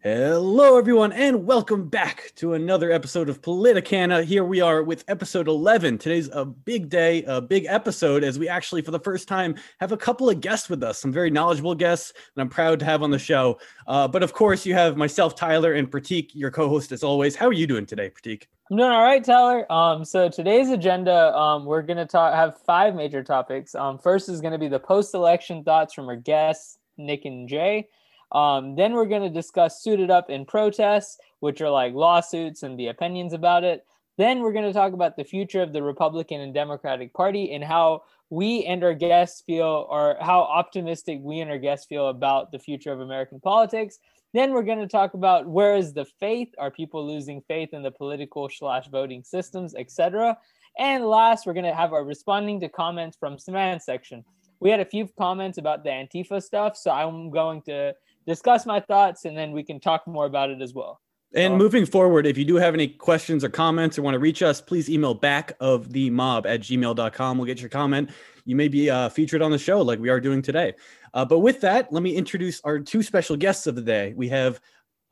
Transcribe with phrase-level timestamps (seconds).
[0.00, 4.22] Hello, everyone, and welcome back to another episode of Politicana.
[4.22, 5.98] Here we are with episode 11.
[5.98, 9.90] Today's a big day, a big episode, as we actually, for the first time, have
[9.90, 13.02] a couple of guests with us, some very knowledgeable guests that I'm proud to have
[13.02, 13.58] on the show.
[13.88, 17.34] Uh, but of course, you have myself, Tyler, and Prateek, your co host as always.
[17.34, 18.44] How are you doing today, Prateek?
[18.70, 19.70] I'm doing all right, Tyler.
[19.70, 23.74] Um, so today's agenda, um, we're gonna talk have five major topics.
[23.74, 27.88] Um, first is gonna be the post-election thoughts from our guests, Nick and Jay.
[28.32, 32.78] Um, then we're going to discuss suited up in protests, which are like lawsuits and
[32.78, 33.86] the opinions about it.
[34.18, 37.62] Then we're going to talk about the future of the Republican and Democratic Party and
[37.62, 42.52] how we and our guests feel, or how optimistic we and our guests feel about
[42.52, 43.98] the future of American politics.
[44.34, 46.52] Then we're going to talk about where is the faith?
[46.58, 50.36] Are people losing faith in the political slash voting systems, etc.
[50.78, 54.24] And last, we're going to have our responding to comments from Samantha section.
[54.60, 57.94] We had a few comments about the Antifa stuff, so I'm going to
[58.28, 61.00] discuss my thoughts and then we can talk more about it as well.
[61.34, 64.18] And Um, moving forward, if you do have any questions or comments or want to
[64.18, 67.38] reach us, please email back of the mob at gmail.com.
[67.38, 68.10] We'll get your comment.
[68.44, 70.74] You may be uh, featured on the show like we are doing today.
[71.12, 74.14] Uh, but with that, let me introduce our two special guests of the day.
[74.16, 74.60] We have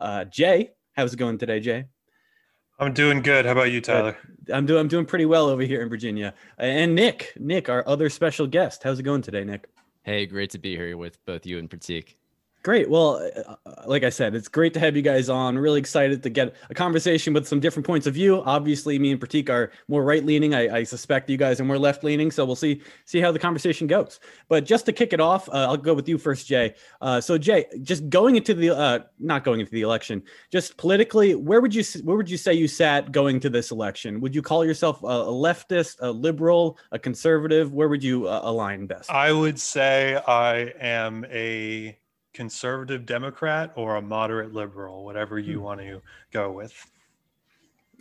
[0.01, 0.70] uh, Jay.
[0.95, 1.84] How's it going today, Jay?
[2.78, 3.47] I'm doing good.
[3.47, 4.17] How about you, Tyler?
[4.53, 6.34] I'm doing I'm doing pretty well over here in Virginia.
[6.58, 8.83] And Nick, Nick, our other special guest.
[8.83, 9.67] How's it going today, Nick?
[10.03, 12.17] Hey, great to be here with both you and Prateek.
[12.67, 12.91] Great.
[12.91, 15.56] Well, uh, uh, like I said, it's great to have you guys on.
[15.56, 18.42] Really excited to get a conversation with some different points of view.
[18.45, 20.53] Obviously, me and Prateek are more right leaning.
[20.53, 22.33] I, I, suspect you guys are more left leaning.
[22.33, 24.19] So we'll see see how the conversation goes.
[24.48, 26.75] But just to kick it off, uh, I'll go with you first, Jay.
[27.00, 30.20] Uh, so Jay, just going into the uh, not going into the election,
[30.51, 34.20] just politically, where would you where would you say you sat going to this election?
[34.23, 37.73] Would you call yourself a, leftist, a liberal, a conservative?
[37.73, 39.08] Where would you uh, align best?
[39.08, 41.97] I would say I am a
[42.37, 45.65] conservative Democrat or a moderate liberal, whatever you Hmm.
[45.65, 46.75] want to go with.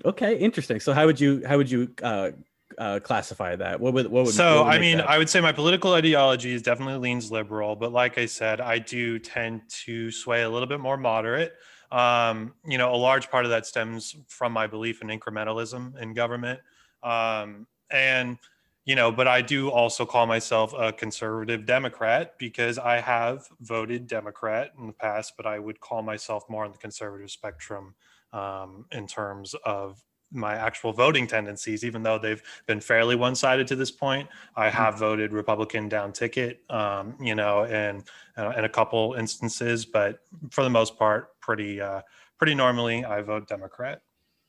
[0.03, 0.79] Okay, interesting.
[0.79, 2.31] So how would you how would you uh,
[2.77, 3.79] uh, classify that?
[3.79, 5.09] What would what would so what would I mean, that?
[5.09, 8.79] I would say my political ideology is definitely leans liberal, but like I said, I
[8.79, 11.53] do tend to sway a little bit more moderate.
[11.91, 16.13] Um, you know, a large part of that stems from my belief in incrementalism in
[16.13, 16.59] government.
[17.03, 18.37] Um, and
[18.85, 24.07] you know, but I do also call myself a conservative Democrat because I have voted
[24.07, 27.95] Democrat in the past, but I would call myself more on the conservative spectrum
[28.31, 33.65] um, in terms of my actual voting tendencies, even though they've been fairly one sided
[33.67, 34.27] to this point.
[34.55, 38.03] I have voted Republican down ticket, um, you know, and
[38.37, 40.19] uh, in a couple instances, but
[40.51, 42.01] for the most part, pretty uh,
[42.37, 44.01] pretty normally, I vote Democrat.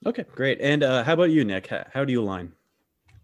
[0.04, 0.60] okay, great.
[0.60, 1.68] And uh, how about you, Nick?
[1.68, 2.52] How, how do you align?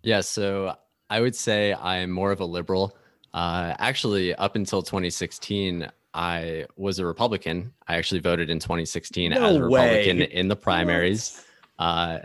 [0.03, 0.77] Yeah, so
[1.13, 2.97] I would say I'm more of a liberal.
[3.35, 7.75] Uh, actually, up until 2016, I was a Republican.
[7.87, 10.25] I actually voted in 2016 No as a Republican way.
[10.33, 11.45] in the primaries.
[11.79, 12.21] Uh,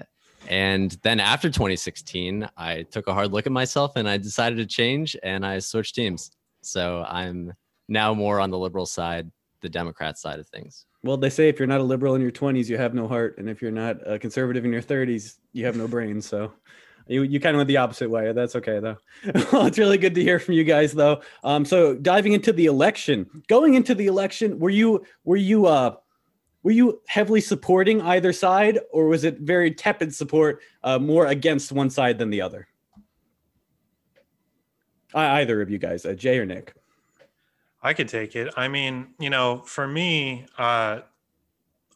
[0.47, 4.65] and then after 2016, I took a hard look at myself and I decided to
[4.65, 6.31] change and I switched teams.
[6.61, 7.51] So I'm
[7.89, 10.85] now more on the liberal side, the Democrat side of things.
[11.03, 13.37] Well, they say if you're not a liberal in your 20s, you have no heart,
[13.37, 16.21] and if you're not a conservative in your 30s, you have no brain.
[16.21, 16.53] So
[17.07, 18.31] you you kind of went the opposite way.
[18.31, 18.97] That's okay though.
[19.51, 21.21] well, it's really good to hear from you guys though.
[21.43, 25.95] Um, so diving into the election, going into the election, were you were you uh
[26.63, 31.71] were you heavily supporting either side, or was it very tepid support, uh, more against
[31.71, 32.67] one side than the other?
[35.13, 36.73] I, either of you guys, uh, Jay or Nick.
[37.81, 38.53] I could take it.
[38.57, 41.01] I mean, you know, for me, uh,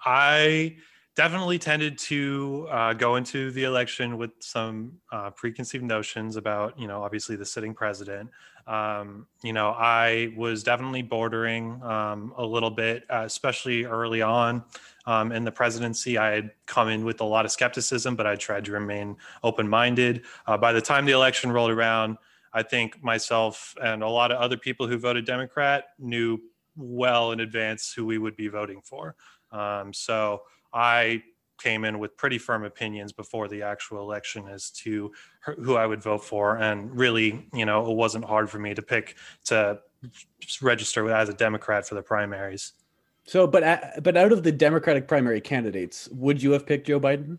[0.06, 0.78] I
[1.16, 6.88] definitely tended to uh, go into the election with some uh, preconceived notions about, you
[6.88, 8.30] know, obviously the sitting president.
[8.68, 14.64] Um, you know, I was definitely bordering um, a little bit, uh, especially early on
[15.06, 16.18] um, in the presidency.
[16.18, 19.68] I had come in with a lot of skepticism, but I tried to remain open
[19.68, 20.24] minded.
[20.48, 22.18] Uh, by the time the election rolled around,
[22.54, 26.40] I think myself and a lot of other people who voted Democrat knew
[26.76, 29.16] well in advance who we would be voting for.
[29.52, 30.44] Um, so
[30.74, 31.24] I
[31.60, 36.02] came in with pretty firm opinions before the actual election as to who I would
[36.02, 36.58] vote for.
[36.58, 39.16] And really, you know, it wasn't hard for me to pick
[39.46, 39.80] to
[40.62, 42.74] register as a Democrat for the primaries.
[43.26, 47.00] So, but uh, but out of the Democratic primary candidates, would you have picked Joe
[47.00, 47.38] Biden?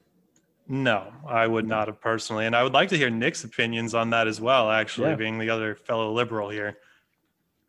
[0.68, 2.46] No, I would not have personally.
[2.46, 5.16] And I would like to hear Nick's opinions on that as well, actually, Yeah.
[5.16, 6.78] being the other fellow liberal here.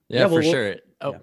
[0.09, 0.75] Yeah, Yeah, for we'll- sure.
[1.01, 1.17] Oh, yeah.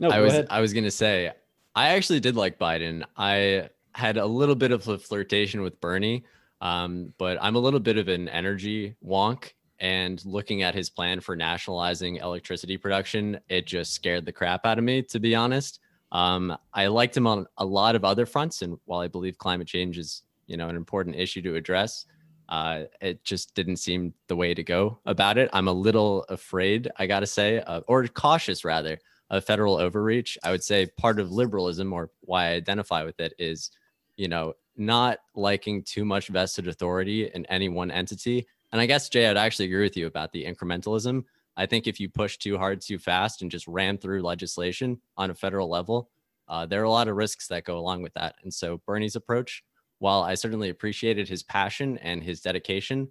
[0.00, 0.46] No, I was ahead.
[0.50, 1.30] I was gonna say
[1.76, 3.04] I actually did like Biden.
[3.16, 6.24] I had a little bit of a flirtation with Bernie,
[6.60, 9.52] um, but I'm a little bit of an energy wonk.
[9.80, 14.78] And looking at his plan for nationalizing electricity production, it just scared the crap out
[14.78, 15.80] of me, to be honest.
[16.12, 19.66] Um, I liked him on a lot of other fronts, and while I believe climate
[19.66, 22.04] change is you know an important issue to address,
[22.48, 25.48] uh, it just didn't seem the way to go about it.
[25.52, 28.98] I'm a little afraid, I gotta say, uh, or cautious rather,
[29.30, 30.36] of federal overreach.
[30.44, 33.70] I would say part of liberalism, or why I identify with it, is
[34.16, 38.46] you know not liking too much vested authority in any one entity.
[38.72, 41.24] And I guess Jay, I'd actually agree with you about the incrementalism.
[41.56, 45.30] I think if you push too hard too fast and just ram through legislation on
[45.30, 46.10] a federal level,
[46.48, 48.36] uh, there are a lot of risks that go along with that.
[48.42, 49.62] And so Bernie's approach,
[49.98, 53.08] while I certainly appreciated his passion and his dedication,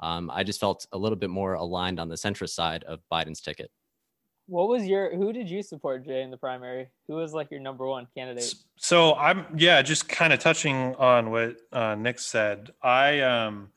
[0.00, 3.40] um, I just felt a little bit more aligned on the centrist side of Biden's
[3.40, 3.70] ticket.
[4.46, 6.88] What was your who did you support, Jay, in the primary?
[7.06, 8.54] Who was like your number one candidate?
[8.76, 12.70] So I'm yeah, just kind of touching on what uh, Nick said.
[12.82, 13.70] I um,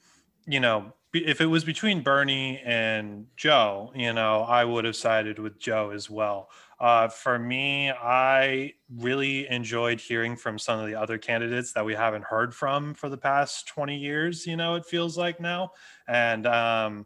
[0.48, 5.40] you know, if it was between Bernie and Joe, you know, I would have sided
[5.40, 6.50] with Joe as well.
[6.80, 11.94] Uh, for me, I really enjoyed hearing from some of the other candidates that we
[11.94, 15.72] haven't heard from for the past 20 years, you know, it feels like now.
[16.08, 17.06] And, um,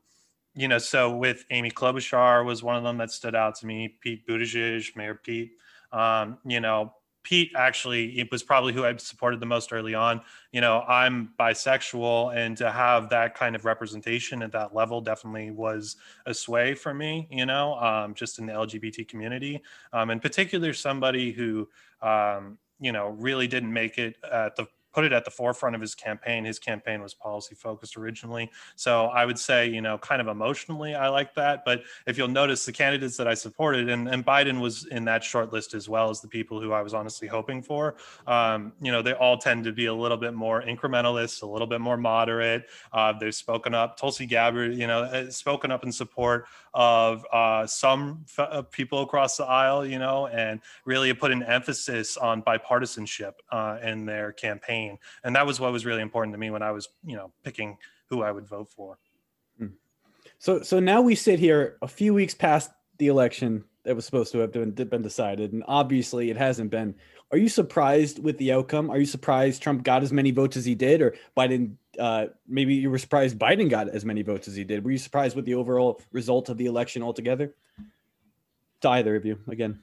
[0.60, 3.96] you know, so with Amy Klobuchar was one of them that stood out to me,
[4.02, 5.52] Pete Buttigieg, Mayor Pete,
[5.94, 10.20] um, you know, Pete actually was probably who I supported the most early on.
[10.52, 15.52] You know, I'm bisexual, and to have that kind of representation at that level definitely
[15.52, 15.96] was
[16.26, 17.28] a sway for me.
[17.32, 19.62] You know, um, just in the LGBT community,
[19.94, 21.70] um, in particular, somebody who
[22.02, 25.82] um, you know really didn't make it at the put it at the forefront of
[25.82, 26.46] his campaign.
[26.46, 28.50] His campaign was policy focused originally.
[28.76, 31.64] So I would say, you know, kind of emotionally, I like that.
[31.66, 35.24] But if you'll notice the candidates that I supported, and, and Biden was in that
[35.24, 37.96] short list as well as the people who I was honestly hoping for,
[38.28, 41.68] um, you know, they all tend to be a little bit more incrementalist, a little
[41.68, 42.66] bit more moderate.
[42.92, 43.98] Uh, they've spoken up.
[43.98, 49.38] Tulsi Gabbard, you know, spoken up in support of uh, some f- uh, people across
[49.38, 54.79] the aisle, you know, and really put an emphasis on bipartisanship uh, in their campaign.
[55.24, 57.78] And that was what was really important to me when I was, you know, picking
[58.08, 58.98] who I would vote for.
[59.58, 59.68] Hmm.
[60.38, 64.32] So, so now we sit here a few weeks past the election that was supposed
[64.34, 66.94] to have been, been decided, and obviously it hasn't been.
[67.32, 68.90] Are you surprised with the outcome?
[68.90, 71.76] Are you surprised Trump got as many votes as he did, or Biden?
[71.98, 74.84] Uh, maybe you were surprised Biden got as many votes as he did.
[74.84, 77.54] Were you surprised with the overall result of the election altogether?
[78.82, 79.80] To either of you, again.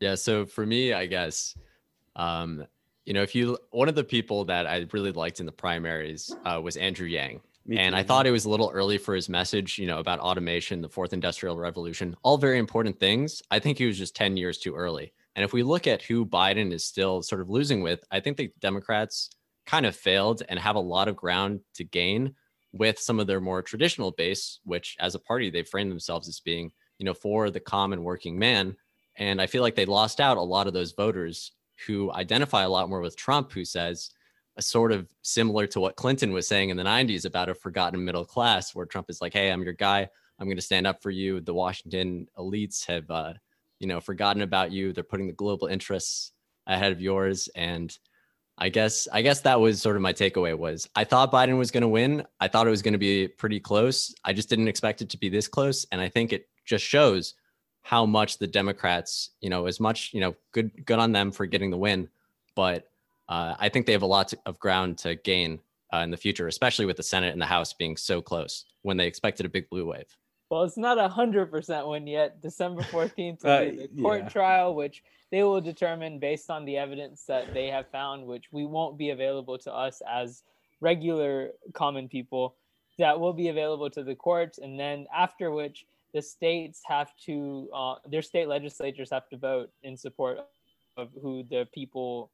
[0.00, 0.16] Yeah.
[0.16, 1.56] So for me, I guess,
[2.16, 2.66] um,
[3.04, 6.34] you know, if you one of the people that I really liked in the primaries
[6.44, 7.40] uh, was Andrew Yang.
[7.78, 10.82] and I thought it was a little early for his message, you know, about automation,
[10.82, 13.42] the fourth industrial revolution, all very important things.
[13.50, 15.12] I think he was just 10 years too early.
[15.34, 18.36] And if we look at who Biden is still sort of losing with, I think
[18.36, 19.30] the Democrats
[19.66, 22.34] kind of failed and have a lot of ground to gain
[22.72, 26.40] with some of their more traditional base, which as a party, they frame themselves as
[26.40, 28.76] being, you know, for the common working man.
[29.16, 31.52] And I feel like they lost out a lot of those voters
[31.86, 34.10] who identify a lot more with Trump, who says,
[34.56, 38.04] a sort of similar to what Clinton was saying in the 90s about a forgotten
[38.04, 40.08] middle class, where Trump is like, hey, I'm your guy.
[40.38, 41.40] I'm going to stand up for you.
[41.40, 43.34] The Washington elites have uh,
[43.78, 44.92] you know forgotten about you.
[44.92, 46.32] They're putting the global interests
[46.66, 47.48] ahead of yours.
[47.54, 47.96] And
[48.56, 51.72] i guess i guess that was sort of my takeaway was i thought biden was
[51.72, 52.24] going to win.
[52.38, 54.14] I thought it was going to be pretty close.
[54.24, 55.84] I just didn't expect it to be this close.
[55.90, 57.34] And i think it just shows
[57.84, 61.46] how much the democrats you know as much you know good good on them for
[61.46, 62.08] getting the win
[62.56, 62.90] but
[63.28, 65.60] uh, i think they have a lot of ground to gain
[65.92, 68.96] uh, in the future especially with the senate and the house being so close when
[68.96, 70.16] they expected a big blue wave
[70.50, 72.40] well, it's not a hundred percent win yet.
[72.40, 74.28] December fourteenth uh, the court yeah.
[74.28, 78.64] trial, which they will determine based on the evidence that they have found, which we
[78.64, 80.44] won't be available to us as
[80.80, 82.54] regular common people.
[82.98, 87.68] That will be available to the courts, and then after which the states have to,
[87.74, 90.38] uh, their state legislatures have to vote in support
[90.96, 92.30] of who the people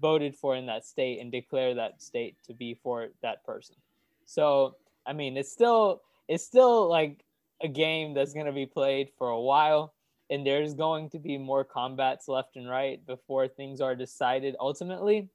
[0.00, 3.76] voted for in that state and declare that state to be for that person.
[4.24, 7.24] So, I mean, it's still it's still like
[7.62, 9.94] a game that's going to be played for a while
[10.30, 15.28] and there's going to be more combats left and right before things are decided ultimately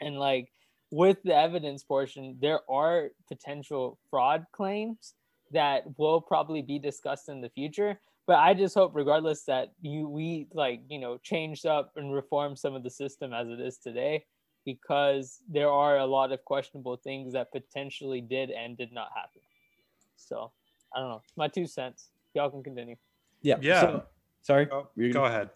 [0.00, 0.52] and like
[0.92, 5.14] with the evidence portion there are potential fraud claims
[5.52, 10.08] that will probably be discussed in the future but i just hope regardless that you
[10.08, 13.78] we like you know changed up and reform some of the system as it is
[13.78, 14.24] today
[14.64, 19.40] because there are a lot of questionable things that potentially did and did not happen
[20.16, 20.50] so
[20.94, 21.22] I don't know.
[21.36, 22.08] My two cents.
[22.34, 22.96] Y'all can continue.
[23.42, 23.56] Yeah.
[23.60, 23.80] Yeah.
[23.80, 24.02] So,
[24.42, 24.68] sorry.
[24.70, 25.50] Oh, go, go ahead.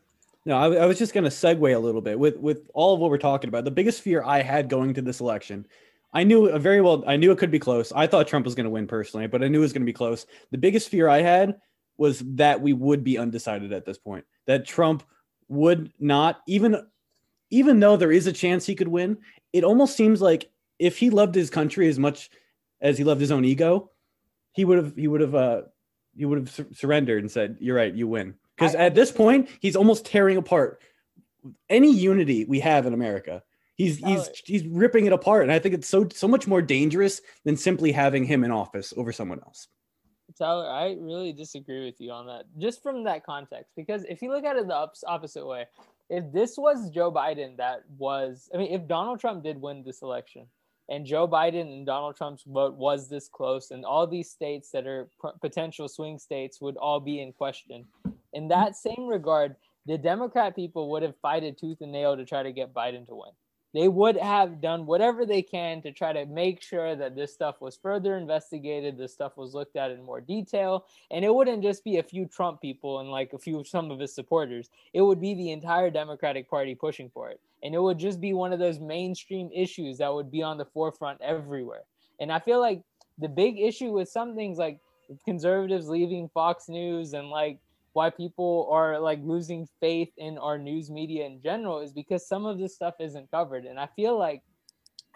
[0.47, 3.01] No, I, I was just going to segue a little bit with with all of
[3.01, 3.65] what we're talking about.
[3.65, 5.67] The biggest fear I had going to this election,
[6.13, 7.05] I knew very well.
[7.07, 7.93] I knew it could be close.
[7.93, 9.87] I thought Trump was going to win personally, but I knew it was going to
[9.87, 10.27] be close.
[10.51, 11.57] The biggest fear I had
[11.99, 14.25] was that we would be undecided at this point.
[14.47, 15.05] That Trump
[15.49, 16.83] would not even
[17.51, 19.19] even though there is a chance he could win,
[19.53, 22.31] it almost seems like if he loved his country as much
[22.81, 23.91] as he loved his own ego,
[24.53, 25.63] he would have he would have uh
[26.17, 29.49] he would have sur- surrendered and said, "You're right, you win." Because at this point,
[29.61, 30.83] he's almost tearing apart
[31.71, 33.43] any unity we have in America.
[33.81, 37.23] He's he's he's ripping it apart, and I think it's so so much more dangerous
[37.47, 39.69] than simply having him in office over someone else.
[40.37, 43.73] Tyler, I really disagree with you on that, just from that context.
[43.77, 45.65] Because if you look at it the ups- opposite way,
[46.11, 50.03] if this was Joe Biden that was, I mean, if Donald Trump did win this
[50.03, 50.47] election
[50.91, 54.87] and Joe Biden and Donald Trump's vote was this close, and all these states that
[54.87, 57.87] are p- potential swing states would all be in question,
[58.35, 59.57] in that same regard,
[59.87, 63.15] the Democrat people would have fighted tooth and nail to try to get Biden to
[63.15, 63.33] win.
[63.73, 67.61] They would have done whatever they can to try to make sure that this stuff
[67.61, 71.85] was further investigated, this stuff was looked at in more detail, and it wouldn't just
[71.85, 74.71] be a few Trump people and like a few some of his supporters.
[74.93, 77.41] It would be the entire Democratic Party pushing for it.
[77.63, 80.65] And it would just be one of those mainstream issues that would be on the
[80.65, 81.83] forefront everywhere.
[82.19, 82.83] And I feel like
[83.19, 84.81] the big issue with some things like
[85.25, 87.59] conservatives leaving Fox News and like
[87.93, 92.47] why people are like losing faith in our news media in general is because some
[92.47, 93.65] of this stuff isn't covered.
[93.65, 94.43] And I feel like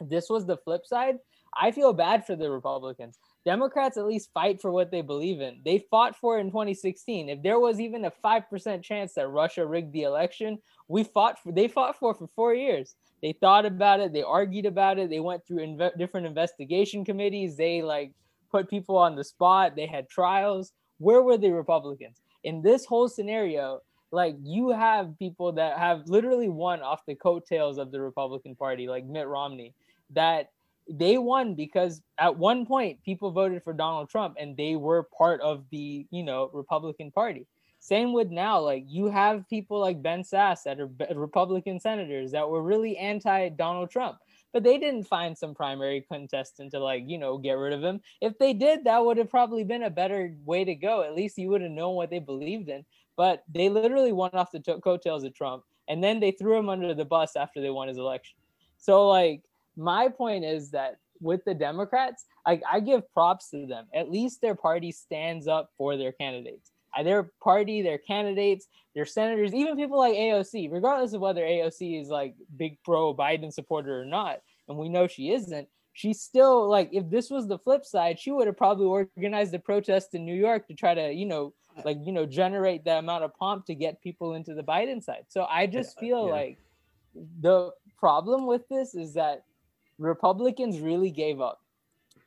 [0.00, 1.18] this was the flip side,
[1.56, 3.18] I feel bad for the Republicans.
[3.44, 5.60] Democrats at least fight for what they believe in.
[5.64, 7.28] They fought for it in 2016.
[7.28, 11.52] If there was even a 5% chance that Russia rigged the election, we fought for
[11.52, 12.96] they fought for for 4 years.
[13.22, 17.56] They thought about it, they argued about it, they went through inve- different investigation committees,
[17.56, 18.12] they like
[18.50, 20.72] put people on the spot, they had trials.
[20.98, 22.20] Where were the Republicans?
[22.44, 27.78] In this whole scenario, like you have people that have literally won off the coattails
[27.78, 29.74] of the Republican Party, like Mitt Romney,
[30.10, 30.50] that
[30.88, 35.40] they won because at one point people voted for Donald Trump and they were part
[35.40, 37.46] of the, you know, Republican Party.
[37.80, 42.48] Same with now, like you have people like Ben Sasse that are Republican senators that
[42.48, 44.18] were really anti Donald Trump,
[44.54, 48.00] but they didn't find some primary contestant to like, you know, get rid of him.
[48.22, 51.02] If they did, that would have probably been a better way to go.
[51.02, 52.84] At least you would have known what they believed in.
[53.16, 56.68] But they literally won off the to- coattails of Trump and then they threw him
[56.68, 58.36] under the bus after they won his election.
[58.78, 59.42] So, like,
[59.76, 63.86] my point is that with the Democrats, I give props to them.
[63.94, 66.70] At least their party stands up for their candidates.
[66.96, 72.00] Uh, Their party, their candidates, their senators, even people like AOC, regardless of whether AOC
[72.00, 76.68] is like big pro Biden supporter or not, and we know she isn't, she's still
[76.68, 80.26] like if this was the flip side, she would have probably organized a protest in
[80.26, 83.66] New York to try to, you know, like you know, generate that amount of pomp
[83.66, 85.24] to get people into the Biden side.
[85.28, 86.32] So I just feel yeah.
[86.32, 86.58] like
[87.40, 89.44] the problem with this is that
[89.98, 91.60] Republicans really gave up.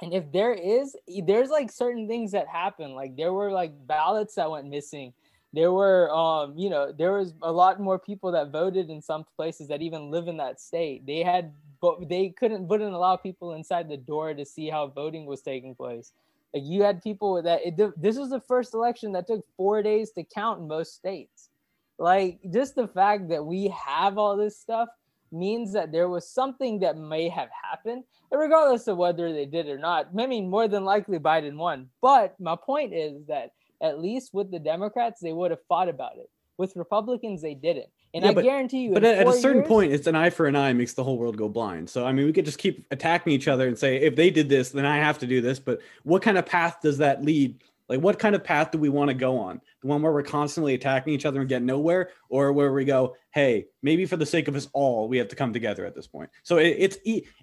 [0.02, 2.94] And if there is, there's like certain things that happen.
[2.94, 5.14] Like there were like ballots that went missing.
[5.54, 9.26] There were, um, you know, there was a lot more people that voted in some
[9.36, 11.06] places that even live in that state.
[11.06, 11.52] They had,
[11.82, 15.74] but they couldn't, wouldn't allow people inside the door to see how voting was taking
[15.74, 16.12] place.
[16.54, 20.12] Like you had people that it, this was the first election that took four days
[20.12, 21.50] to count in most states.
[21.98, 24.90] Like just the fact that we have all this stuff
[25.32, 29.68] means that there was something that may have happened, and regardless of whether they did
[29.68, 30.10] or not.
[30.18, 31.90] I mean, more than likely Biden won.
[32.02, 36.18] But my point is that at least with the Democrats, they would have fought about
[36.18, 36.30] it.
[36.58, 37.86] With Republicans, they didn't.
[38.14, 40.32] And Yeah, I but- guarantee you, But at, a certain years- point, it's an eye
[40.32, 41.90] for an eye makes the whole world go blind.
[41.90, 44.50] So I mean, we could just keep attacking each other and say, if they did
[44.50, 45.60] this, then I have to do this.
[45.60, 47.62] But what kind of path does that lead?
[47.90, 49.62] Like, what kind of path do we want to go on?
[49.82, 53.16] The one where we're constantly attacking each other and get nowhere, or where we go,
[53.32, 56.08] hey, maybe for the sake of us all, we have to come together at this
[56.08, 56.30] point.
[56.44, 56.98] So it, it's,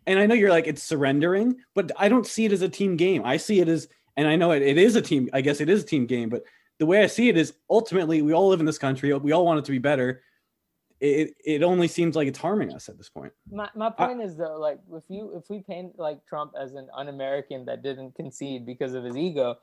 [0.07, 2.97] and I know you're like it's surrendering, but I don't see it as a team
[2.97, 3.23] game.
[3.25, 5.31] I see it as, and I know it, it is a team.
[5.33, 6.45] I guess it is a team game, but
[6.79, 9.13] the way I see it is ultimately we all live in this country.
[9.15, 10.23] We all want it to be better.
[11.05, 13.31] It, it only seems like it's harming us at this point.
[13.53, 16.89] my, my point is though like if you if we paint like trump as an
[16.97, 19.57] un-american that didn't concede because of his ego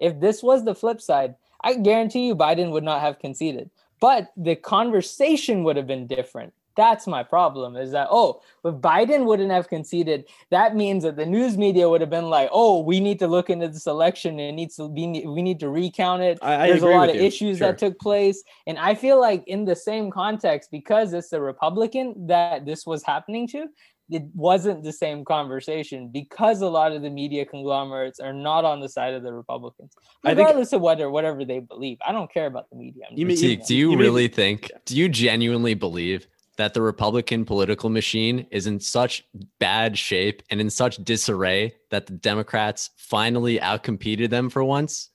[0.00, 3.68] if this was the flip side i guarantee you biden would not have conceded
[4.00, 9.24] but the conversation would have been different that's my problem is that oh if biden
[9.28, 10.24] wouldn't have conceded
[10.56, 13.50] that means that the news media would have been like oh we need to look
[13.54, 16.66] into this election and it needs to be we need to recount it I, I
[16.68, 17.22] there's a lot with of you.
[17.30, 17.66] issues Sure.
[17.68, 22.06] that took place and i feel like in the same context because it's a republican
[22.28, 23.66] that this was happening to
[24.10, 28.80] it wasn't the same conversation because a lot of the media conglomerates are not on
[28.80, 29.92] the side of the republicans
[30.24, 33.18] I think- regardless of whether whatever they believe i don't care about the media I'm
[33.18, 33.66] You mean- Do, that.
[33.66, 36.26] do you you mean- really think, do you genuinely believe
[36.58, 39.24] that the Republican political machine is in such
[39.58, 45.10] bad shape and in such disarray that the Democrats finally outcompeted them for once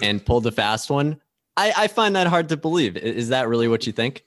[0.00, 1.20] and pulled a fast one?
[1.56, 2.96] I, I find that hard to believe.
[2.96, 4.24] Is that really what you think?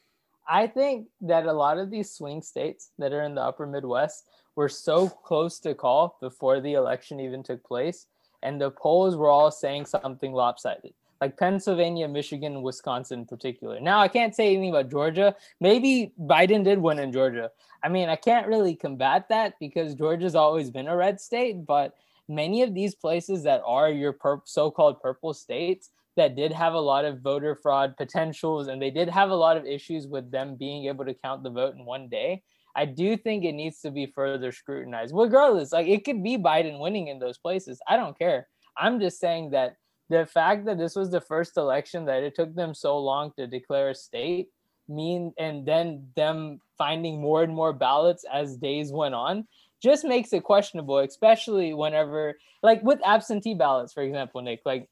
[0.48, 4.26] I think that a lot of these swing states that are in the upper Midwest
[4.56, 8.08] were so close to call before the election even took place,
[8.44, 10.94] and the polls were all saying something lopsided.
[11.20, 13.80] Like Pennsylvania, Michigan, Wisconsin in particular.
[13.80, 15.36] Now I can't say anything about Georgia.
[15.60, 17.52] Maybe Biden did win in Georgia.
[17.84, 21.96] I mean, I can't really combat that because Georgia's always been a red state, but
[22.28, 26.80] many of these places that are your pur- so-called purple states that did have a
[26.80, 30.56] lot of voter fraud potentials and they did have a lot of issues with them
[30.56, 32.42] being able to count the vote in one day.
[32.76, 35.14] I do think it needs to be further scrutinized.
[35.16, 37.80] Regardless, like it could be Biden winning in those places.
[37.88, 38.48] I don't care.
[38.78, 39.78] I'm just saying that
[40.10, 43.48] the fact that this was the first election that it took them so long to
[43.48, 44.50] declare a state
[44.90, 49.46] mean and then them finding more and more ballots as days went on
[49.84, 54.88] just makes it questionable especially whenever like with absentee ballots for example nick like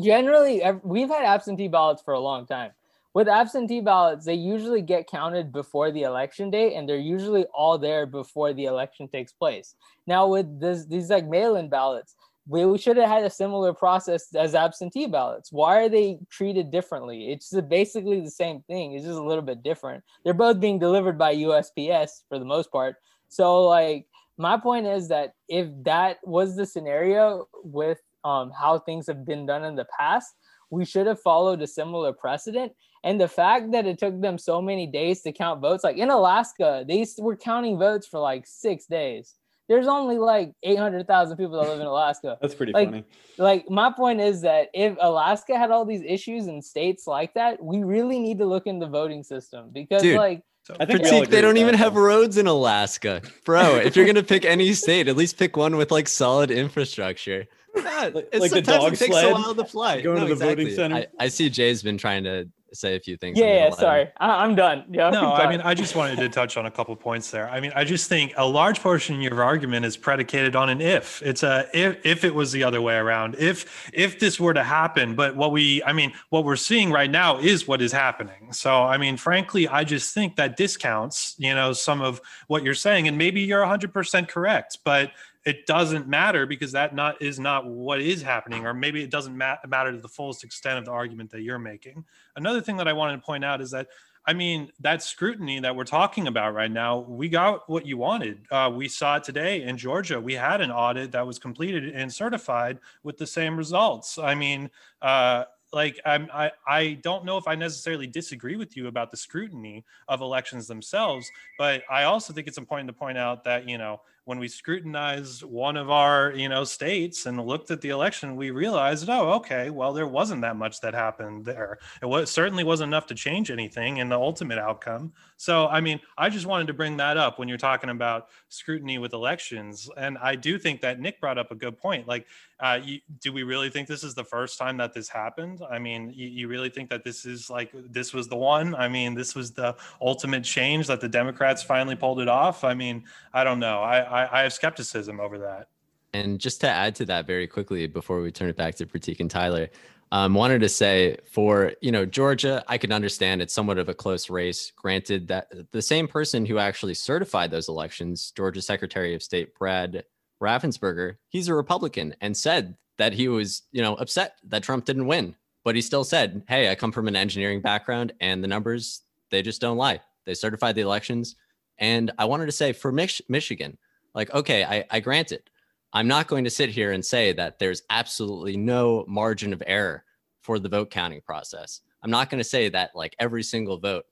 [0.00, 2.72] generally we've had absentee ballots for a long time.
[3.14, 7.78] With absentee ballots they usually get counted before the election day and they're usually all
[7.78, 9.74] there before the election takes place.
[10.06, 12.14] Now with this these like mail-in ballots
[12.48, 15.52] we, should have had a similar process as absentee ballots.
[15.52, 17.30] Why are they treated differently?
[17.30, 18.94] It's basically the same thing.
[18.94, 20.02] It's just a little bit different.
[20.24, 22.96] They're both being delivered by usps for the most part.
[23.28, 24.06] So like
[24.38, 29.44] my point is that if that was the scenario with um, how things have been
[29.44, 30.32] done in the past,
[30.70, 32.72] we should have followed a similar precedent.
[33.04, 36.10] And the fact that it took them so many days to count votes, like in
[36.10, 39.34] Alaska, they were counting votes for like six days.
[39.68, 42.38] There's only like 800,000 people that live in Alaska.
[42.40, 43.04] That's pretty like, funny.
[43.36, 47.62] Like, my point is that if Alaska had all these issues in states like that,
[47.62, 51.00] we really need to look in the voting system because, Dude, like, so I think
[51.00, 53.76] Prateek, they don't even that, have roads in Alaska, bro.
[53.76, 57.46] if you're gonna pick any state, at least pick one with like solid infrastructure.
[57.74, 59.30] Yeah, like, like the dog it takes sled.
[59.30, 60.00] a while to fly.
[60.02, 60.64] Going no, to the exactly.
[60.64, 60.96] voting center.
[60.96, 63.38] I, I, see Jay's been trying to say a few things.
[63.38, 64.84] Yeah, yeah sorry, I, am done.
[64.90, 65.10] Yeah.
[65.10, 67.48] No, I mean, I just wanted to touch on a couple points there.
[67.48, 70.80] I mean, I just think a large portion of your argument is predicated on an
[70.80, 71.22] if.
[71.22, 73.36] It's a if if it was the other way around.
[73.38, 77.10] If if this were to happen, but what we, I mean, what we're seeing right
[77.10, 78.52] now is what is happening.
[78.52, 82.74] So, I mean, frankly, I just think that discounts, you know, some of what you're
[82.74, 85.10] saying, and maybe you're 100% correct, but
[85.48, 89.34] it doesn't matter because that not is not what is happening or maybe it doesn't
[89.34, 92.04] ma- matter to the fullest extent of the argument that you're making.
[92.36, 93.88] Another thing that i wanted to point out is that
[94.26, 98.42] i mean that scrutiny that we're talking about right now we got what you wanted.
[98.50, 100.20] Uh, we saw it today in georgia.
[100.20, 104.18] We had an audit that was completed and certified with the same results.
[104.18, 108.86] I mean uh, like I'm, I, I don't know if I necessarily disagree with you
[108.86, 113.44] about the scrutiny of elections themselves, but I also think it's important to point out
[113.44, 117.80] that you know when we scrutinized one of our you know states and looked at
[117.80, 121.78] the election we realized oh okay well there wasn't that much that happened there.
[122.02, 125.14] It was certainly wasn't enough to change anything in the ultimate outcome.
[125.38, 128.98] So i mean i just wanted to bring that up when you're talking about scrutiny
[128.98, 129.88] with elections.
[129.96, 132.06] And i do think that nick brought up a good point.
[132.06, 132.26] Like
[132.60, 135.62] uh, you, do we really think this is the first time that this happened?
[135.70, 138.74] I mean you, you really think that this is like this was the one?
[138.74, 142.62] I mean this was the ultimate change that the democrats finally pulled it off?
[142.62, 143.80] I mean i don't know.
[143.80, 145.68] I, I I, I have skepticism over that.
[146.14, 149.20] And just to add to that very quickly before we turn it back to Prateek
[149.20, 149.68] and Tyler,
[150.10, 153.94] um, wanted to say for you know Georgia, I can understand it's somewhat of a
[153.94, 154.72] close race.
[154.74, 160.04] Granted that the same person who actually certified those elections, Georgia Secretary of State Brad
[160.42, 165.06] Raffensperger, he's a Republican and said that he was you know upset that Trump didn't
[165.06, 169.02] win, but he still said, "Hey, I come from an engineering background, and the numbers
[169.30, 170.00] they just don't lie.
[170.24, 171.36] They certified the elections."
[171.76, 173.76] And I wanted to say for Mich- Michigan,
[174.18, 175.48] like, okay, I, I grant it.
[175.92, 180.04] I'm not going to sit here and say that there's absolutely no margin of error
[180.40, 181.82] for the vote counting process.
[182.02, 184.06] I'm not going to say that like every single vote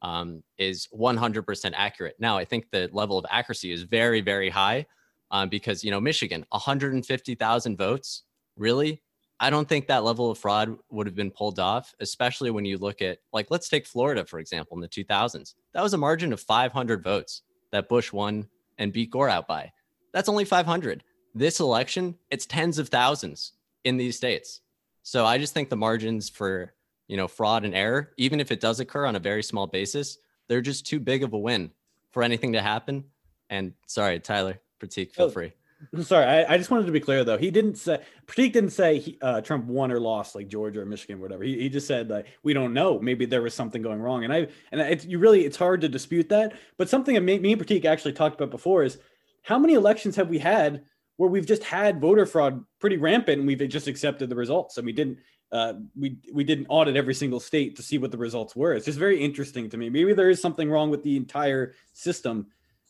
[0.00, 2.14] um, is 100% accurate.
[2.20, 4.86] Now, I think the level of accuracy is very, very high
[5.32, 8.22] um, because, you know, Michigan, 150,000 votes,
[8.56, 9.02] really?
[9.40, 12.78] I don't think that level of fraud would have been pulled off, especially when you
[12.78, 15.54] look at, like, let's take Florida, for example, in the 2000s.
[15.74, 17.42] That was a margin of 500 votes
[17.72, 18.46] that Bush won
[18.78, 19.72] and beat Gore out by.
[20.12, 21.04] That's only 500.
[21.34, 23.52] This election, it's tens of thousands
[23.84, 24.60] in these states.
[25.02, 26.72] So I just think the margins for,
[27.06, 30.18] you know, fraud and error, even if it does occur on a very small basis,
[30.48, 31.70] they're just too big of a win
[32.10, 33.04] for anything to happen.
[33.50, 35.52] And sorry, Tyler, Prateek, feel oh, free.
[36.02, 37.38] Sorry, I, I, just wanted to be clear though.
[37.38, 40.86] He didn't say Prateek didn't say he, uh, Trump won or lost like Georgia or
[40.86, 41.44] Michigan or whatever.
[41.44, 42.98] He, he just said that we don't know.
[42.98, 45.88] Maybe there was something going wrong, and I and it's you really it's hard to
[45.88, 46.54] dispute that.
[46.78, 48.98] But something that me, me and Prateek actually talked about before is
[49.42, 50.82] how many elections have we had
[51.16, 54.86] where we've just had voter fraud pretty rampant and we've just accepted the results and
[54.86, 55.18] we didn't
[55.50, 58.74] uh, we we didn't audit every single state to see what the results were.
[58.74, 59.88] It's just very interesting to me.
[59.88, 62.48] Maybe there is something wrong with the entire system.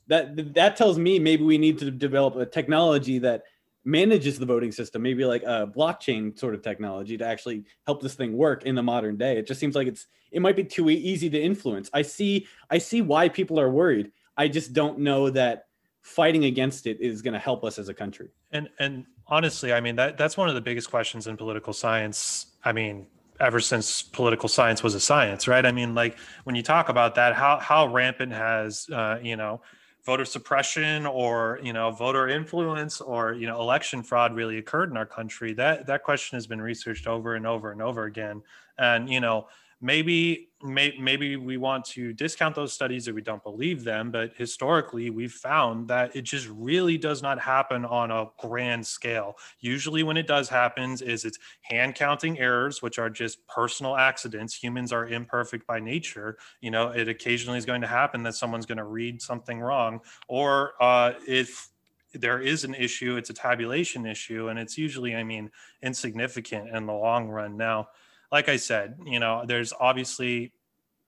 [0.08, 3.44] That that tells me maybe we need to develop a technology that
[3.84, 8.14] manages the voting system, maybe like a blockchain sort of technology to actually help this
[8.14, 9.38] thing work in the modern day.
[9.38, 11.88] It just seems like it's it might be too easy to influence.
[11.92, 14.12] I see I see why people are worried.
[14.36, 15.66] I just don't know that
[16.02, 18.28] fighting against it is going to help us as a country.
[18.52, 22.46] And and honestly, I mean that that's one of the biggest questions in political science.
[22.64, 23.06] I mean,
[23.40, 25.64] ever since political science was a science, right?
[25.64, 29.62] I mean, like when you talk about that, how how rampant has uh, you know
[30.08, 34.96] voter suppression or you know voter influence or you know election fraud really occurred in
[34.96, 35.52] our country?
[35.52, 38.40] That that question has been researched over and over and over again,
[38.78, 39.48] and you know
[39.80, 44.32] maybe may, maybe we want to discount those studies or we don't believe them but
[44.36, 49.36] historically we've found that it just really does not happen on a grand scale.
[49.60, 54.54] Usually when it does happens is it's hand counting errors which are just personal accidents.
[54.54, 56.38] Humans are imperfect by nature.
[56.60, 60.00] You know it occasionally is going to happen that someone's going to read something wrong
[60.26, 61.68] or uh, if
[62.14, 65.50] there is an issue it's a tabulation issue and it's usually i mean
[65.82, 67.56] insignificant in the long run.
[67.56, 67.88] Now
[68.30, 70.52] like I said, you know, there's obviously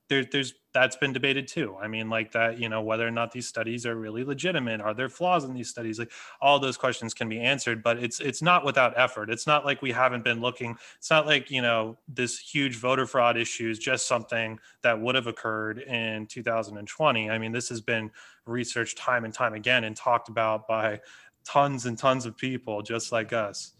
[0.09, 1.76] there, there's that's been debated too.
[1.80, 4.94] I mean, like that, you know, whether or not these studies are really legitimate, are
[4.94, 5.98] there flaws in these studies?
[5.98, 9.30] Like all those questions can be answered, but it's it's not without effort.
[9.30, 10.76] It's not like we haven't been looking.
[10.98, 15.14] It's not like you know this huge voter fraud issue is just something that would
[15.14, 17.30] have occurred in 2020.
[17.30, 18.11] I mean, this has been
[18.46, 21.00] researched time and time again and talked about by
[21.44, 23.74] tons and tons of people just like us.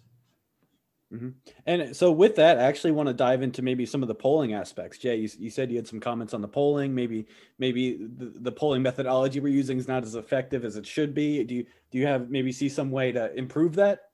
[1.12, 1.31] Mm-hmm.
[1.66, 4.55] And so, with that, I actually want to dive into maybe some of the polling
[4.55, 4.99] aspects.
[4.99, 6.94] Jay, you, you said you had some comments on the polling.
[6.94, 7.27] Maybe,
[7.59, 11.42] maybe the, the polling methodology we're using is not as effective as it should be.
[11.42, 14.10] Do you do you have maybe see some way to improve that?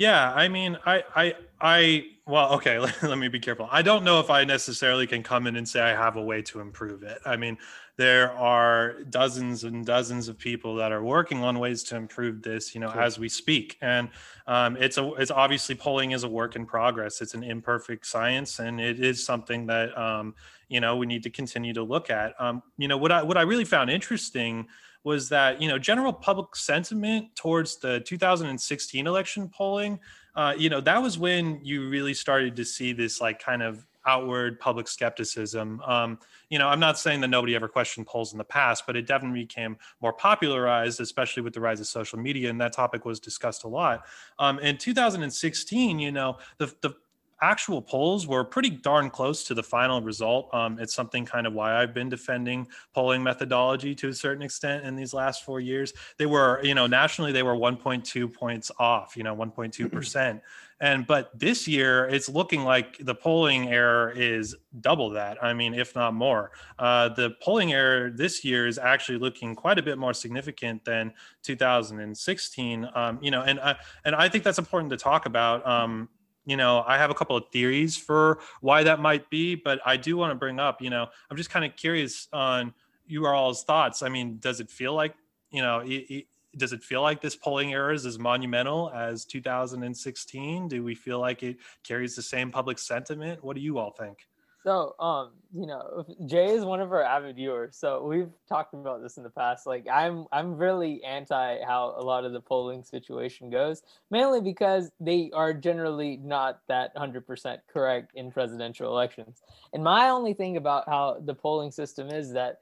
[0.00, 3.68] Yeah, I mean, I, I, I, well, okay, let, let, me be careful.
[3.70, 6.40] I don't know if I necessarily can come in and say I have a way
[6.40, 7.18] to improve it.
[7.26, 7.58] I mean,
[7.98, 12.74] there are dozens and dozens of people that are working on ways to improve this,
[12.74, 13.02] you know, sure.
[13.02, 13.76] as we speak.
[13.82, 14.08] And
[14.46, 17.20] um, it's a, it's obviously polling is a work in progress.
[17.20, 20.34] It's an imperfect science, and it is something that, um,
[20.70, 22.32] you know, we need to continue to look at.
[22.40, 24.66] Um, you know, what I, what I really found interesting
[25.04, 29.98] was that you know general public sentiment towards the 2016 election polling
[30.36, 33.86] uh, you know that was when you really started to see this like kind of
[34.06, 35.78] outward public skepticism.
[35.82, 36.18] Um,
[36.50, 39.06] you know i'm not saying that nobody ever questioned polls in the past but it
[39.06, 43.18] definitely became more popularized especially with the rise of social media and that topic was
[43.20, 44.04] discussed a lot.
[44.38, 46.94] Um, in 2016 you know the, the
[47.42, 50.52] actual polls were pretty darn close to the final result.
[50.52, 54.84] Um, it's something kind of why I've been defending polling methodology to a certain extent
[54.84, 55.92] in these last four years.
[56.18, 60.42] They were, you know, nationally they were 1.2 points off, you know, 1.2 percent.
[60.80, 65.42] And but this year it's looking like the polling error is double that.
[65.42, 66.52] I mean, if not more.
[66.78, 71.12] Uh, the polling error this year is actually looking quite a bit more significant than
[71.42, 72.88] 2016.
[72.94, 75.66] Um, you know, and I, and I think that's important to talk about.
[75.66, 76.08] Um,
[76.50, 79.96] you know, I have a couple of theories for why that might be, but I
[79.96, 82.74] do want to bring up, you know, I'm just kind of curious on
[83.06, 84.02] you all's thoughts.
[84.02, 85.14] I mean, does it feel like,
[85.52, 89.24] you know, it, it, does it feel like this polling error is as monumental as
[89.26, 90.66] 2016?
[90.66, 93.44] Do we feel like it carries the same public sentiment?
[93.44, 94.26] What do you all think?
[94.62, 97.76] So, um, you know, Jay is one of our avid viewers.
[97.76, 99.66] So we've talked about this in the past.
[99.66, 104.90] Like, I'm, I'm really anti how a lot of the polling situation goes, mainly because
[105.00, 109.42] they are generally not that hundred percent correct in presidential elections.
[109.72, 112.60] And my only thing about how the polling system is that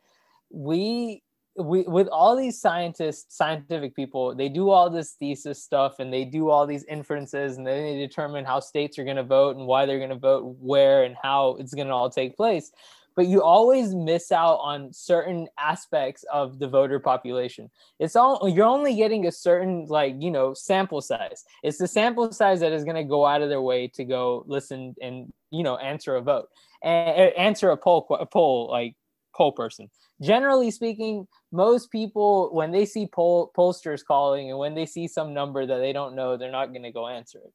[0.50, 1.22] we
[1.59, 6.25] we with all these scientists scientific people they do all this thesis stuff and they
[6.25, 9.66] do all these inferences and then they determine how states are going to vote and
[9.66, 12.71] why they're going to vote where and how it's going to all take place.
[13.16, 17.68] But you always miss out on certain aspects of the voter population.
[17.99, 21.44] It's all you're only getting a certain like you know sample size.
[21.64, 24.44] It's the sample size that is going to go out of their way to go
[24.47, 26.49] listen and you know answer a vote
[26.83, 28.94] and answer a poll a poll like
[29.35, 34.87] poll person generally speaking, most people when they see poll pollsters calling and when they
[34.87, 37.52] see some number that they don't know, they're not going to go answer it.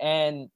[0.00, 0.48] And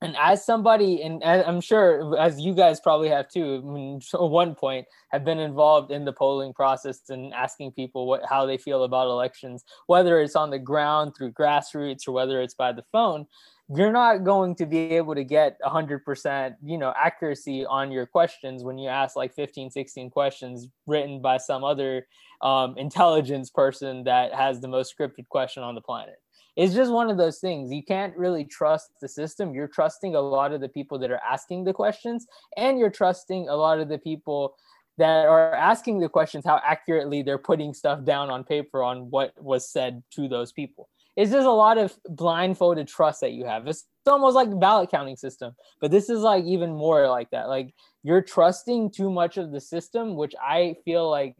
[0.00, 4.86] and as somebody, and I'm sure as you guys probably have too, at one point
[5.10, 9.08] have been involved in the polling process and asking people what how they feel about
[9.08, 13.26] elections, whether it's on the ground through grassroots or whether it's by the phone
[13.74, 18.64] you're not going to be able to get 100% you know accuracy on your questions
[18.64, 22.06] when you ask like 15 16 questions written by some other
[22.40, 26.16] um, intelligence person that has the most scripted question on the planet
[26.58, 27.72] it's just one of those things.
[27.72, 29.54] You can't really trust the system.
[29.54, 33.48] You're trusting a lot of the people that are asking the questions, and you're trusting
[33.48, 34.56] a lot of the people
[34.96, 39.32] that are asking the questions how accurately they're putting stuff down on paper on what
[39.40, 40.88] was said to those people.
[41.16, 43.68] It's just a lot of blindfolded trust that you have.
[43.68, 47.48] It's almost like the ballot counting system, but this is like even more like that.
[47.48, 51.36] Like you're trusting too much of the system, which I feel like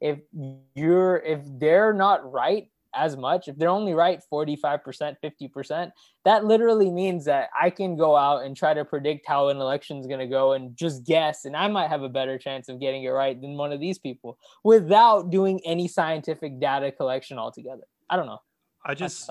[0.00, 0.20] if
[0.76, 3.48] you're if they're not right as much.
[3.48, 5.90] If they're only right 45% 50%
[6.24, 9.98] that literally means that i can go out and try to predict how an election
[9.98, 12.78] is going to go and just guess and i might have a better chance of
[12.78, 17.84] getting it right than one of these people without doing any scientific data collection altogether.
[18.08, 18.40] I don't know.
[18.84, 19.30] I just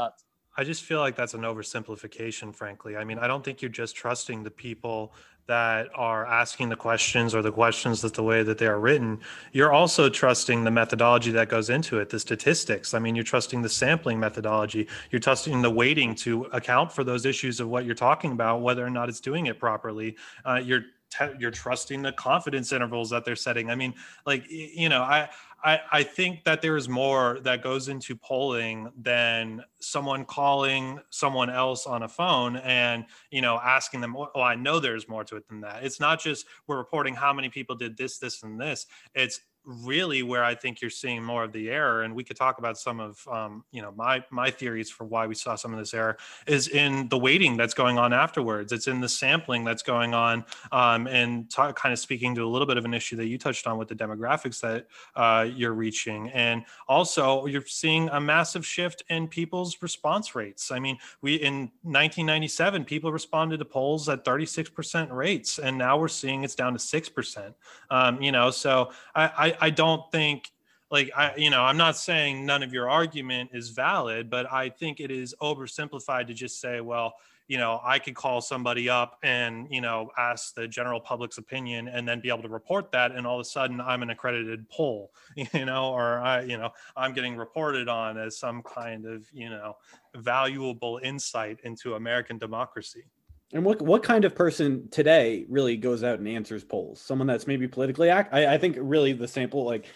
[0.59, 2.97] I just feel like that's an oversimplification, frankly.
[2.97, 5.13] I mean, I don't think you're just trusting the people
[5.47, 9.21] that are asking the questions or the questions that the way that they are written.
[9.53, 12.93] You're also trusting the methodology that goes into it the statistics.
[12.93, 14.89] I mean you're trusting the sampling methodology.
[15.11, 18.85] You're trusting the weighting to account for those issues of what you're talking about whether
[18.85, 20.17] or not it's doing it properly.
[20.43, 23.69] Uh, you're te- you're trusting the confidence intervals that they're setting.
[23.71, 23.93] I mean
[24.25, 25.29] like you know i
[25.63, 31.49] I, I think that there is more that goes into polling than someone calling someone
[31.49, 35.35] else on a phone and you know asking them oh i know there's more to
[35.35, 35.83] it than that.
[35.83, 38.85] It's not just we're reporting how many people did this this and this.
[39.15, 42.57] It's really where I think you're seeing more of the error, and we could talk
[42.57, 45.79] about some of um, you know my my theories for why we saw some of
[45.79, 48.71] this error is in the weighting that's going on afterwards.
[48.71, 52.49] It's in the sampling that's going on, um, and talk, kind of speaking to a
[52.49, 55.73] little bit of an issue that you touched on with the demographics that uh, you're
[55.73, 60.71] reaching, and also you're seeing a massive shift in people's response rates.
[60.71, 66.07] I mean, we in 1997 people responded to polls at 36% rates, and now we're
[66.07, 67.53] seeing it's down to six percent.
[67.91, 70.51] Um, you know, so I, I I, don't think
[70.91, 74.69] like I, you know, I'm not saying none of your argument is valid, but I
[74.69, 77.13] think it is oversimplified to just say, well,
[77.47, 81.87] you know, I could call somebody up and, you know, ask the general public's opinion
[81.87, 83.11] and then be able to report that.
[83.11, 86.69] And all of a sudden I'm an accredited poll, you know, or I, you know,
[86.95, 89.77] I'm getting reported on as some kind of, you know,
[90.15, 93.05] valuable insight into American democracy.
[93.53, 97.01] And what what kind of person today really goes out and answers polls?
[97.01, 98.33] Someone that's maybe politically act.
[98.33, 99.87] I, I think really the sample like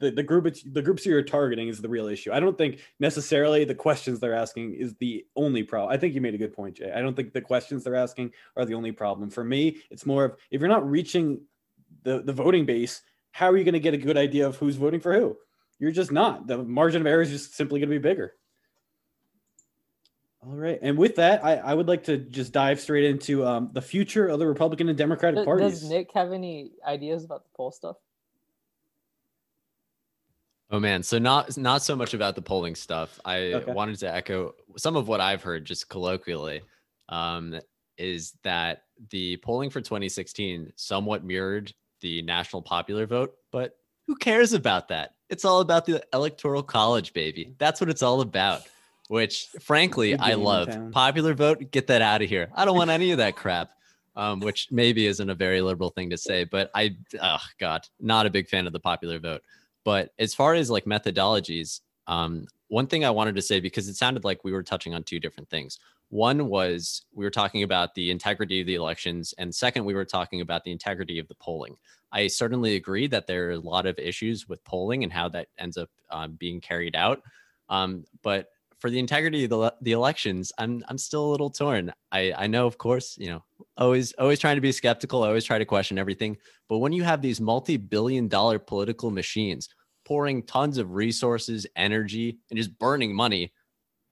[0.00, 2.32] the, the group the groups you're targeting is the real issue.
[2.32, 5.92] I don't think necessarily the questions they're asking is the only problem.
[5.92, 6.92] I think you made a good point, Jay.
[6.92, 9.30] I don't think the questions they're asking are the only problem.
[9.30, 11.40] For me, it's more of if you're not reaching
[12.02, 14.76] the the voting base, how are you going to get a good idea of who's
[14.76, 15.36] voting for who?
[15.78, 16.46] You're just not.
[16.46, 18.34] The margin of error is just simply going to be bigger.
[20.46, 23.70] All right, and with that, I, I would like to just dive straight into um,
[23.72, 25.80] the future of the Republican and Democratic does, parties.
[25.80, 27.96] Does Nick have any ideas about the poll stuff?
[30.70, 33.18] Oh man, so not not so much about the polling stuff.
[33.24, 33.72] I okay.
[33.72, 36.60] wanted to echo some of what I've heard just colloquially.
[37.08, 37.58] Um,
[37.96, 44.52] is that the polling for 2016 somewhat mirrored the national popular vote, but who cares
[44.52, 45.14] about that?
[45.30, 47.54] It's all about the electoral college, baby.
[47.58, 48.62] That's what it's all about
[49.08, 50.68] which frankly I love.
[50.92, 52.48] Popular vote, get that out of here.
[52.54, 53.70] I don't want any of that crap.
[54.16, 58.26] Um, which maybe isn't a very liberal thing to say, but I, oh God, not
[58.26, 59.42] a big fan of the popular vote.
[59.84, 63.94] But as far as like methodologies, um, one thing I wanted to say because it
[63.94, 65.78] sounded like we were touching on two different things.
[66.10, 70.04] One was we were talking about the integrity of the elections, and second, we were
[70.04, 71.76] talking about the integrity of the polling.
[72.10, 75.48] I certainly agree that there are a lot of issues with polling and how that
[75.58, 77.22] ends up um, being carried out.
[77.68, 81.92] Um, but for the integrity of the, the elections, I'm I'm still a little torn.
[82.12, 83.44] I I know, of course, you know,
[83.76, 86.36] always always trying to be skeptical, always try to question everything.
[86.68, 89.68] But when you have these multi-billion dollar political machines
[90.04, 93.52] pouring tons of resources, energy, and just burning money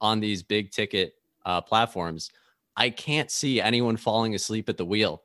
[0.01, 1.13] on these big ticket
[1.45, 2.29] uh, platforms,
[2.75, 5.23] I can't see anyone falling asleep at the wheel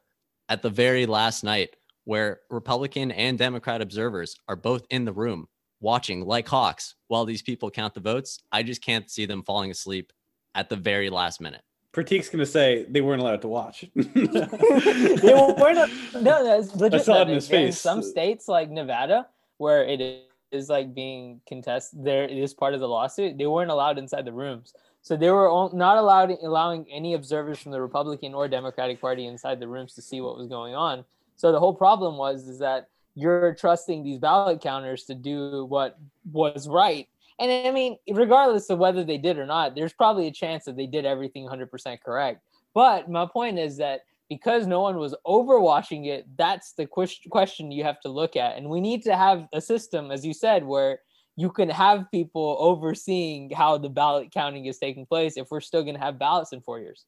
[0.48, 5.46] at the very last night where Republican and Democrat observers are both in the room
[5.82, 8.38] watching like hawks while these people count the votes.
[8.50, 10.12] I just can't see them falling asleep
[10.54, 11.62] at the very last minute.
[11.92, 13.84] Prateek's gonna say they weren't allowed to watch.
[13.94, 15.92] they weren't.
[16.14, 17.00] No, that's legit.
[17.00, 17.68] I saw it in his face.
[17.68, 19.26] In some states like Nevada,
[19.58, 23.36] where it is like being contested, there it is part of the lawsuit.
[23.36, 27.72] They weren't allowed inside the rooms, so they were not allowed allowing any observers from
[27.72, 31.04] the Republican or Democratic Party inside the rooms to see what was going on.
[31.36, 35.98] So the whole problem was is that you're trusting these ballot counters to do what
[36.30, 37.08] was right.
[37.38, 40.76] And I mean, regardless of whether they did or not, there's probably a chance that
[40.76, 42.42] they did everything 100% correct.
[42.74, 47.84] But my point is that because no one was overwatching it, that's the question you
[47.84, 48.56] have to look at.
[48.56, 51.00] And we need to have a system, as you said, where
[51.36, 55.82] you can have people overseeing how the ballot counting is taking place if we're still
[55.82, 57.04] going to have ballots in four years.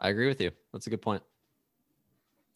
[0.00, 0.50] I agree with you.
[0.72, 1.22] That's a good point.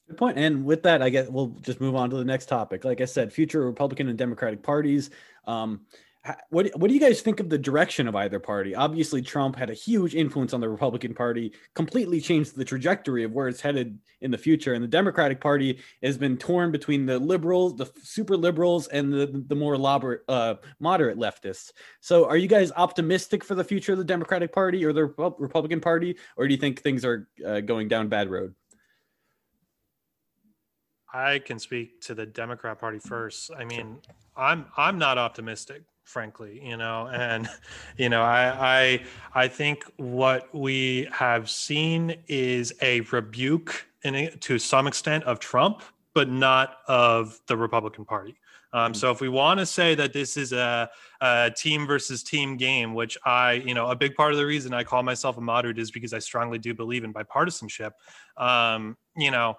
[0.08, 0.38] Good point.
[0.38, 2.84] And with that, I guess we'll just move on to the next topic.
[2.84, 5.10] Like I said, future Republican and Democratic parties.
[5.46, 5.80] Um,
[6.50, 8.74] what what do you guys think of the direction of either party?
[8.74, 13.32] Obviously, Trump had a huge influence on the Republican Party, completely changed the trajectory of
[13.32, 14.74] where it's headed in the future.
[14.74, 19.44] And the Democratic Party has been torn between the liberals, the super liberals, and the
[19.46, 19.76] the more
[20.28, 21.72] uh, moderate leftists.
[22.00, 25.80] So, are you guys optimistic for the future of the Democratic Party or the Republican
[25.80, 28.54] Party, or do you think things are uh, going down bad road?
[31.12, 33.50] I can speak to the Democrat Party first.
[33.56, 33.98] I mean,
[34.36, 37.48] I'm I'm not optimistic, frankly, you know, and
[37.96, 39.02] you know, I
[39.34, 45.40] I I think what we have seen is a rebuke in to some extent of
[45.40, 45.82] Trump,
[46.14, 48.36] but not of the Republican Party.
[48.72, 50.90] Um, so if we want to say that this is a,
[51.22, 54.74] a, team versus team game, which I, you know, a big part of the reason
[54.74, 57.92] I call myself a moderate is because I strongly do believe in bipartisanship.
[58.36, 59.56] Um, you know,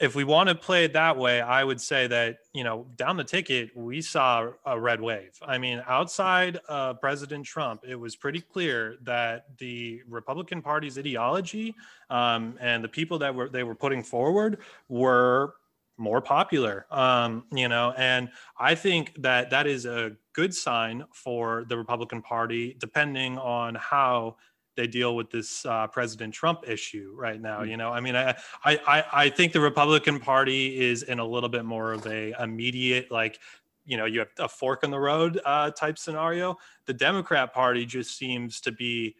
[0.00, 3.16] if we want to play it that way, I would say that, you know, down
[3.16, 5.38] the ticket, we saw a red wave.
[5.46, 11.74] I mean, outside uh, President Trump, it was pretty clear that the Republican Party's ideology
[12.10, 15.54] um, and the people that were they were putting forward were
[15.98, 18.28] more popular um, you know and
[18.58, 24.36] i think that that is a good sign for the republican party depending on how
[24.76, 27.62] they deal with this uh, President Trump issue right now.
[27.62, 27.70] Mm.
[27.70, 28.34] You know, I mean, I,
[28.64, 33.10] I I think the Republican Party is in a little bit more of a immediate
[33.10, 33.40] like
[33.84, 36.58] you know you have a fork in the road uh, type scenario.
[36.84, 39.16] The Democrat Party just seems to be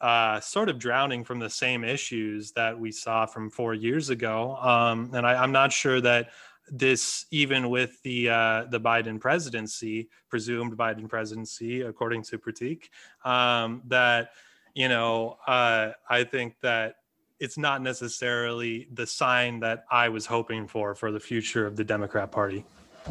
[0.00, 4.56] uh, sort of drowning from the same issues that we saw from four years ago,
[4.56, 6.30] um, and I, I'm not sure that
[6.70, 12.88] this even with the uh, the Biden presidency, presumed Biden presidency, according to Prateek,
[13.24, 14.30] um, that
[14.74, 16.96] you know, uh, I think that
[17.38, 21.84] it's not necessarily the sign that I was hoping for for the future of the
[21.84, 22.64] Democrat Party.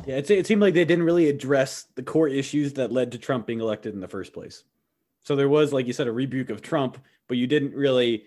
[0.05, 3.17] Yeah, it, it seemed like they didn't really address the core issues that led to
[3.17, 4.63] Trump being elected in the first place.
[5.23, 6.97] So there was, like you said, a rebuke of Trump,
[7.27, 8.23] but you didn't really,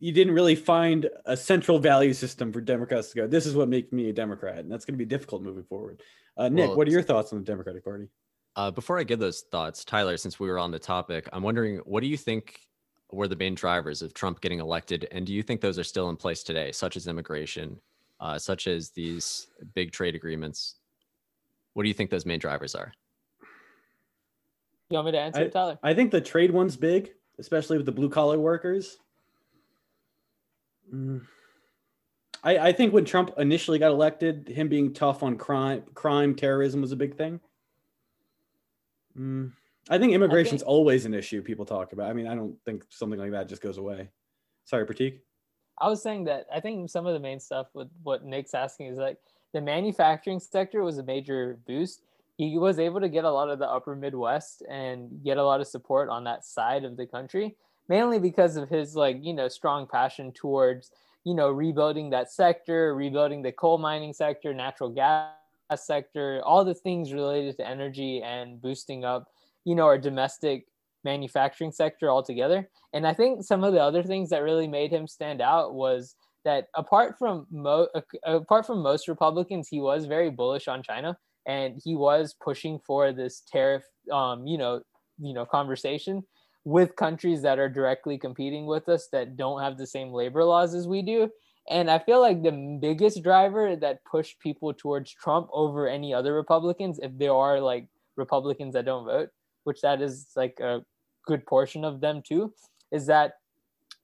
[0.00, 3.26] you didn't really find a central value system for Democrats to go.
[3.26, 6.02] This is what makes me a Democrat, and that's going to be difficult moving forward.
[6.36, 8.08] Uh, Nick, well, what are your thoughts on the Democratic Party?
[8.56, 11.76] Uh, before I give those thoughts, Tyler, since we were on the topic, I'm wondering
[11.84, 12.58] what do you think
[13.12, 15.06] were the main drivers of Trump getting elected?
[15.12, 17.78] And do you think those are still in place today, such as immigration,
[18.20, 20.76] uh, such as these big trade agreements?
[21.74, 22.92] What do you think those main drivers are?
[24.90, 25.78] You want me to answer, I, it, Tyler?
[25.82, 28.98] I think the trade one's big, especially with the blue collar workers.
[30.92, 31.22] Mm.
[32.44, 36.80] I, I think when Trump initially got elected, him being tough on crime, crime, terrorism
[36.80, 37.40] was a big thing.
[39.18, 39.52] Mm.
[39.88, 42.08] I think immigration's always an issue people talk about.
[42.08, 44.10] I mean, I don't think something like that just goes away.
[44.64, 45.18] Sorry, Prateek.
[45.78, 48.86] I was saying that I think some of the main stuff with what Nick's asking
[48.86, 49.18] is like
[49.52, 52.02] the manufacturing sector was a major boost.
[52.36, 55.60] He was able to get a lot of the upper Midwest and get a lot
[55.60, 57.56] of support on that side of the country,
[57.88, 60.92] mainly because of his like, you know, strong passion towards,
[61.24, 65.30] you know, rebuilding that sector, rebuilding the coal mining sector, natural gas
[65.76, 69.28] sector, all the things related to energy and boosting up
[69.64, 70.66] you know our domestic
[71.04, 72.68] manufacturing sector altogether.
[72.92, 76.14] And I think some of the other things that really made him stand out was
[76.44, 77.88] that apart from mo-
[78.24, 83.12] apart from most Republicans, he was very bullish on China, and he was pushing for
[83.12, 84.80] this tariff, um, you know,
[85.18, 86.22] you know, conversation
[86.64, 90.74] with countries that are directly competing with us that don't have the same labor laws
[90.74, 91.28] as we do.
[91.68, 96.34] And I feel like the biggest driver that pushed people towards Trump over any other
[96.34, 99.30] Republicans, if there are like Republicans that don't vote,
[99.64, 100.84] which that is like a
[101.26, 102.52] good portion of them too,
[102.90, 103.34] is that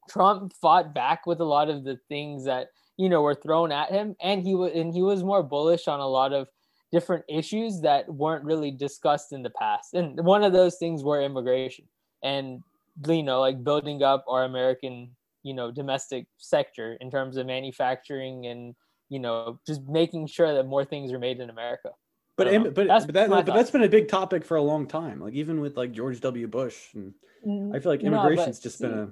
[0.09, 3.91] Trump fought back with a lot of the things that you know were thrown at
[3.91, 6.49] him, and he was and he was more bullish on a lot of
[6.91, 9.95] different issues that weren't really discussed in the past.
[9.95, 11.85] And one of those things were immigration
[12.23, 12.63] and
[13.07, 15.11] you know like building up our American
[15.43, 18.75] you know domestic sector in terms of manufacturing and
[19.09, 21.91] you know just making sure that more things are made in America.
[22.39, 25.21] But but that's but, that, but that's been a big topic for a long time.
[25.21, 26.47] Like even with like George W.
[26.47, 27.13] Bush, and
[27.45, 29.09] mm, I feel like immigration's no, just see, been a.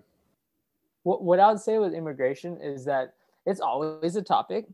[1.02, 3.14] What what I would say with immigration is that
[3.44, 4.66] it's always a topic,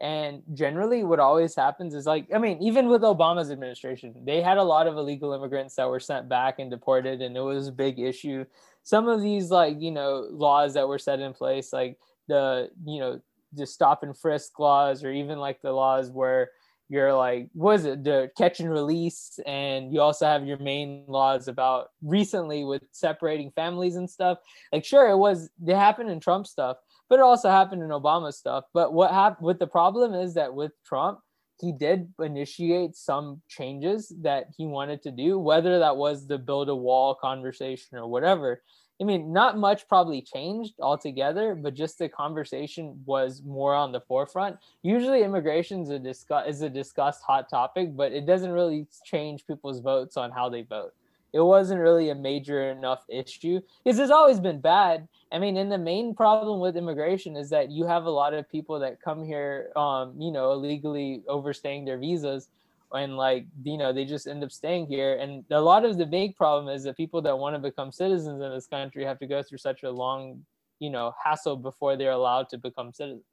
[0.00, 4.56] and generally what always happens is like I mean even with Obama's administration, they had
[4.56, 7.72] a lot of illegal immigrants that were sent back and deported, and it was a
[7.72, 8.46] big issue.
[8.82, 11.98] Some of these like you know laws that were set in place, like
[12.28, 13.20] the you know
[13.52, 16.52] the stop and frisk laws, or even like the laws where
[16.90, 18.04] your like was it?
[18.04, 23.52] The catch and release and you also have your main laws about recently with separating
[23.52, 24.38] families and stuff.
[24.72, 26.76] Like sure it was it happened in trump stuff
[27.08, 28.64] but it also happened in obama stuff.
[28.74, 31.20] But what happened with the problem is that with trump
[31.60, 36.68] he did initiate some changes that he wanted to do whether that was the build
[36.68, 38.62] a wall conversation or whatever
[39.00, 44.00] I mean, not much probably changed altogether, but just the conversation was more on the
[44.00, 44.58] forefront.
[44.82, 49.46] Usually, immigration is a discuss is a discussed hot topic, but it doesn't really change
[49.46, 50.92] people's votes on how they vote.
[51.32, 55.08] It wasn't really a major enough issue because it's always been bad.
[55.32, 58.50] I mean, and the main problem with immigration is that you have a lot of
[58.50, 62.48] people that come here, um, you know, illegally overstaying their visas
[62.92, 65.16] and like you know they just end up staying here.
[65.16, 68.42] And a lot of the big problem is that people that want to become citizens
[68.42, 70.42] in this country have to go through such a long
[70.78, 73.24] you know hassle before they're allowed to become citizens.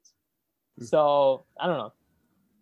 [0.78, 0.84] Hmm.
[0.84, 1.92] so i don't know.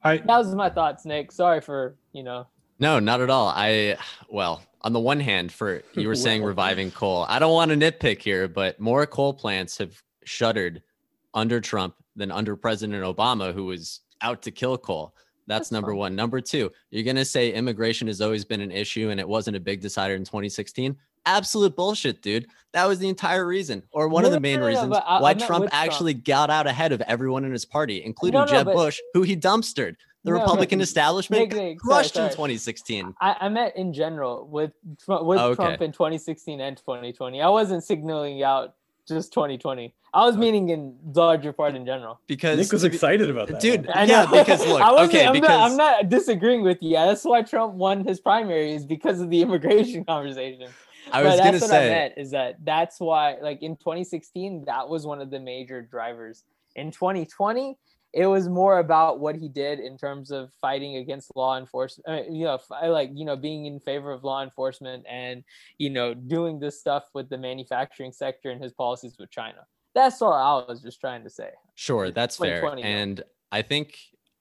[0.02, 1.32] I that was my thoughts nick.
[1.32, 2.46] Sorry for you know.
[2.78, 3.48] No not at all.
[3.48, 3.96] I
[4.28, 7.76] well on the one hand for you were saying reviving coal i don't want to
[7.76, 10.80] nitpick here but more coal plants have shuttered
[11.34, 15.12] under trump than under president obama who was out to kill coal
[15.46, 15.98] that's, That's number fun.
[15.98, 16.16] one.
[16.16, 19.56] Number two, you're going to say immigration has always been an issue and it wasn't
[19.56, 20.96] a big decider in 2016.
[21.24, 22.46] Absolute bullshit, dude.
[22.72, 25.34] That was the entire reason, or one no, of the main no, no, reasons why
[25.34, 26.24] Trump actually Trump.
[26.24, 29.96] got out ahead of everyone in his party, including Jeb Bush, who he dumpstered.
[30.22, 32.52] The Republican establishment Nick, Nick, crushed sorry, sorry.
[32.52, 33.14] in 2016.
[33.20, 34.72] I, I, meant in general with
[35.06, 35.54] with okay.
[35.54, 37.40] Trump in 2016 and 2020.
[37.40, 38.74] I wasn't signaling out
[39.06, 39.94] just 2020.
[40.12, 42.20] I was uh, meaning in larger part in general.
[42.26, 43.88] Because Nick was excited about that, dude.
[43.90, 44.26] I know.
[44.32, 46.94] Yeah, because look, okay, I'm because not, I'm not disagreeing with you.
[46.94, 50.68] That's why Trump won his primaries because of the immigration conversation.
[51.12, 53.76] I was but gonna that's say, what I meant is that that's why, like in
[53.76, 56.44] 2016, that was one of the major drivers.
[56.74, 57.78] In 2020,
[58.12, 62.30] it was more about what he did in terms of fighting against law enforcement uh,
[62.30, 65.44] you know like you know being in favor of law enforcement and
[65.78, 69.66] you know doing this stuff with the manufacturing sector and his policies with china.
[69.94, 71.50] That's all i was just trying to say.
[71.74, 72.64] Sure that's fair.
[72.78, 73.98] and i think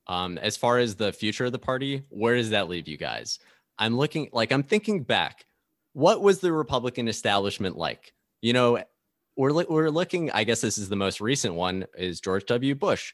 [0.07, 3.39] um, as far as the future of the party where does that leave you guys?
[3.77, 5.45] I'm looking like i'm thinking back.
[5.93, 8.13] What was the republican establishment like?
[8.41, 8.83] You know
[9.37, 12.73] we're, we're looking i guess this is the most recent one is george w.
[12.73, 13.13] Bush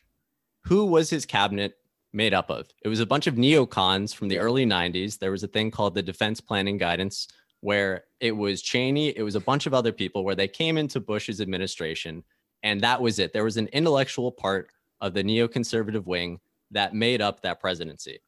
[0.63, 1.75] who was his cabinet
[2.13, 2.67] made up of?
[2.83, 5.17] It was a bunch of neocons from the early 90s.
[5.17, 7.27] There was a thing called the Defense Planning Guidance,
[7.61, 10.99] where it was Cheney, it was a bunch of other people where they came into
[10.99, 12.23] Bush's administration,
[12.63, 13.33] and that was it.
[13.33, 16.39] There was an intellectual part of the neoconservative wing
[16.71, 18.19] that made up that presidency.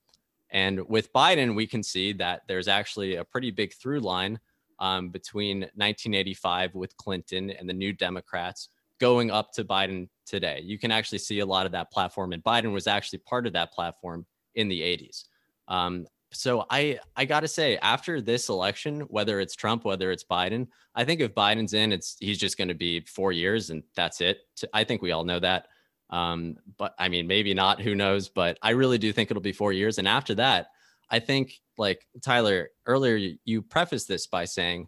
[0.49, 4.39] And with Biden, we can see that there's actually a pretty big through line
[4.79, 8.69] um, between 1985 with Clinton and the New Democrats
[8.99, 10.61] going up to Biden today.
[10.63, 13.53] You can actually see a lot of that platform, and Biden was actually part of
[13.53, 15.25] that platform in the 80s.
[15.67, 20.23] Um, so I I got to say, after this election, whether it's Trump, whether it's
[20.23, 23.83] Biden, I think if Biden's in, it's he's just going to be four years and
[23.95, 24.39] that's it.
[24.73, 25.67] I think we all know that.
[26.09, 27.81] Um, but I mean, maybe not.
[27.81, 28.29] Who knows?
[28.29, 29.97] But I really do think it'll be four years.
[29.97, 30.67] And after that,
[31.09, 34.87] I think like Tyler earlier, you, you prefaced this by saying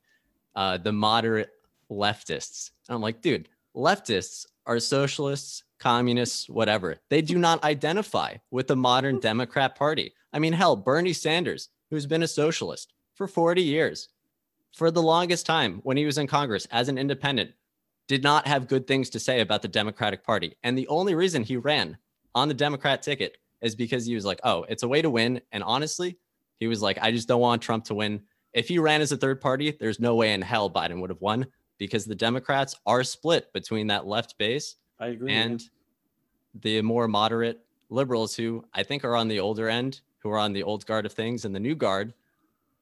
[0.55, 1.49] uh, the moderate
[1.89, 2.71] leftists.
[2.88, 6.97] And I'm like, dude, leftists are socialists, communists, whatever.
[7.09, 10.13] They do not identify with the modern Democrat Party.
[10.34, 14.09] I mean, hell, Bernie Sanders, who's been a socialist for 40 years,
[14.73, 17.51] for the longest time when he was in Congress as an independent,
[18.07, 20.55] did not have good things to say about the Democratic Party.
[20.63, 21.97] And the only reason he ran
[22.34, 25.41] on the Democrat ticket is because he was like, oh, it's a way to win.
[25.51, 26.17] And honestly,
[26.59, 28.21] he was like, I just don't want Trump to win.
[28.53, 31.21] If he ran as a third party, there's no way in hell Biden would have
[31.21, 31.47] won
[31.78, 35.61] because the Democrats are split between that left base I agree, and
[36.61, 37.59] the more moderate
[37.89, 41.05] liberals who I think are on the older end, who are on the old guard
[41.05, 42.13] of things, and the new guard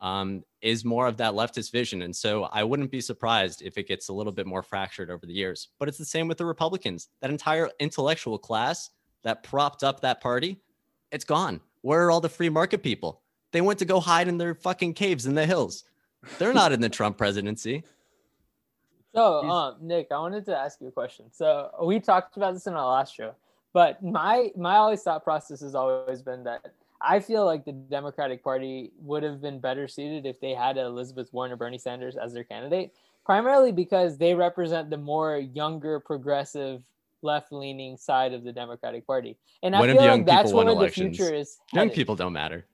[0.02, 2.02] um, is more of that leftist vision.
[2.04, 5.26] And so I wouldn't be surprised if it gets a little bit more fractured over
[5.26, 5.70] the years.
[5.80, 7.10] But it's the same with the Republicans.
[7.22, 8.90] That entire intellectual class
[9.24, 10.60] that propped up that party,
[11.12, 11.62] it's gone.
[11.82, 13.22] Where are all the free market people?
[13.52, 15.86] They went to go hide in their fucking caves in the hills.
[16.38, 17.84] They're not in the Trump presidency.
[19.14, 21.26] So, um, Nick, I wanted to ask you a question.
[21.32, 23.36] So we talked about this in our last show,
[23.72, 28.44] but my my always thought process has always been that I feel like the Democratic
[28.44, 32.34] Party would have been better suited if they had Elizabeth Warren or Bernie Sanders as
[32.34, 32.94] their candidate,
[33.26, 36.82] primarily because they represent the more younger, progressive,
[37.22, 41.60] left-leaning side of the Democratic Party, and I feel like that's where the future is.
[41.72, 41.90] Headed.
[41.90, 42.66] Young people don't matter.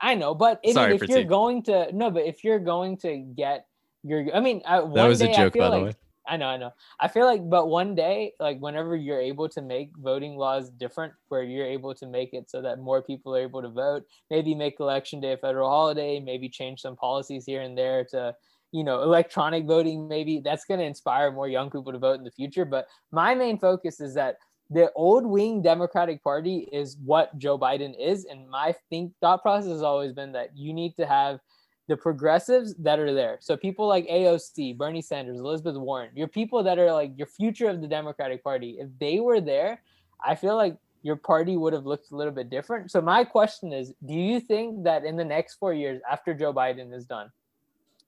[0.00, 3.66] I know, but if, if you're going to no, but if you're going to get
[4.04, 4.34] you're.
[4.34, 5.94] I mean, uh, that was a joke, by like, the way.
[6.26, 6.72] I know, I know.
[7.00, 11.12] I feel like, but one day, like whenever you're able to make voting laws different,
[11.28, 14.54] where you're able to make it so that more people are able to vote, maybe
[14.54, 18.34] make election day a federal holiday, maybe change some policies here and there to,
[18.72, 22.24] you know, electronic voting, maybe that's going to inspire more young people to vote in
[22.24, 22.64] the future.
[22.64, 24.36] But my main focus is that
[24.70, 28.24] the old wing Democratic Party is what Joe Biden is.
[28.24, 31.38] And my think thought process has always been that you need to have
[31.86, 33.36] the progressives that are there.
[33.40, 37.68] So people like AOC, Bernie Sanders, Elizabeth Warren, your people that are like your future
[37.68, 39.82] of the Democratic Party, if they were there,
[40.24, 42.90] I feel like your party would have looked a little bit different.
[42.90, 46.54] So my question is, do you think that in the next 4 years after Joe
[46.54, 47.30] Biden is done,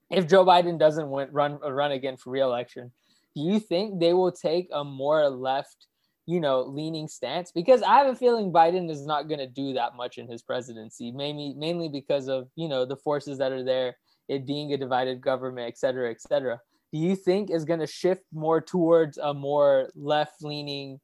[0.09, 2.91] if Joe Biden doesn't win, run run again for reelection,
[3.35, 5.85] do you think they will take a more left
[6.27, 9.73] you know, leaning stance because I have a feeling Biden is not going to do
[9.73, 13.63] that much in his presidency, mainly mainly because of you know the forces that are
[13.63, 13.97] there,
[14.27, 16.59] it being a divided government, et cetera, et cetera.
[16.91, 20.99] Do you think is going to shift more towards a more left leaning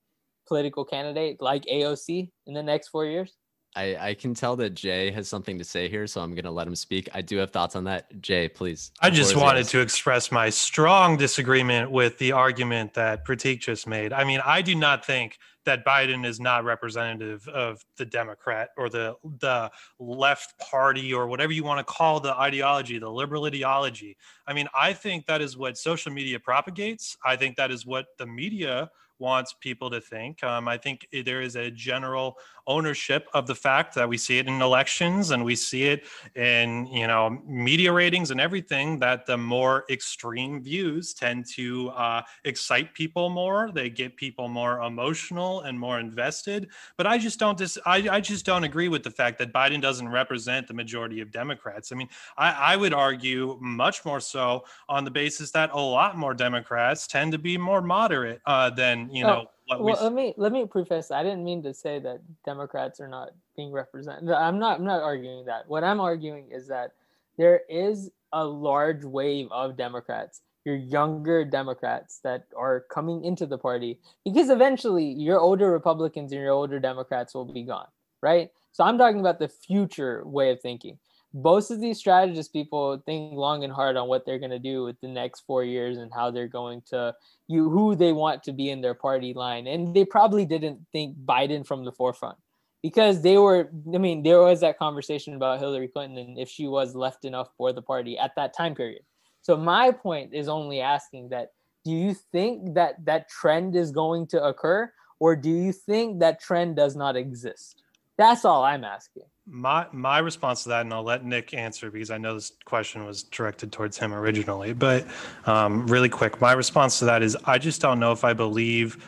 [0.45, 3.33] political candidate like AOC in the next four years?
[3.75, 6.51] I, I can tell that Jay has something to say here, so I'm going to
[6.51, 7.09] let him speak.
[7.13, 8.21] I do have thoughts on that.
[8.21, 8.91] Jay, please.
[9.01, 9.71] I just wanted yours.
[9.71, 14.13] to express my strong disagreement with the argument that Prateek just made.
[14.13, 18.89] I mean, I do not think that Biden is not representative of the Democrat or
[18.89, 24.17] the the left party or whatever you want to call the ideology, the liberal ideology.
[24.45, 27.17] I mean, I think that is what social media propagates.
[27.25, 28.91] I think that is what the media
[29.23, 30.43] wants people to think.
[30.43, 34.47] Um, I think there is a general ownership of the fact that we see it
[34.47, 36.05] in elections and we see it
[36.35, 42.21] in you know media ratings and everything that the more extreme views tend to uh,
[42.43, 43.71] excite people more.
[43.73, 46.69] They get people more emotional and more invested.
[46.97, 49.81] But I just don't dis- I, I just don't agree with the fact that Biden
[49.81, 51.91] doesn't represent the majority of Democrats.
[51.91, 56.17] I mean, I, I would argue much more so on the basis that a lot
[56.17, 59.45] more Democrats tend to be more moderate uh, than you oh, know.
[59.69, 60.03] Oh well, we...
[60.03, 61.11] let me let me preface.
[61.11, 64.29] I didn't mean to say that Democrats are not being represented.
[64.31, 64.79] I'm not.
[64.79, 65.67] I'm not arguing that.
[65.67, 66.93] What I'm arguing is that
[67.37, 73.57] there is a large wave of Democrats, your younger Democrats that are coming into the
[73.57, 77.87] party because eventually your older Republicans and your older Democrats will be gone,
[78.21, 78.51] right?
[78.71, 80.97] So I'm talking about the future way of thinking
[81.33, 84.83] most of these strategists people think long and hard on what they're going to do
[84.83, 87.13] with the next four years and how they're going to
[87.47, 89.65] you who they want to be in their party line.
[89.67, 92.37] And they probably didn't think biden from the forefront
[92.83, 96.67] because they were i mean there was that conversation about hillary clinton and if she
[96.67, 99.01] was left enough for the party at that time period.
[99.41, 101.51] So my point is only asking that
[101.83, 106.41] do you think that that trend is going to occur or do you think that
[106.41, 107.82] trend does not exist
[108.17, 112.11] that's all i'm asking my my response to that, and I'll let Nick answer because
[112.11, 114.71] I know this question was directed towards him originally.
[114.71, 115.05] But
[115.45, 119.05] um, really quick, my response to that is I just don't know if I believe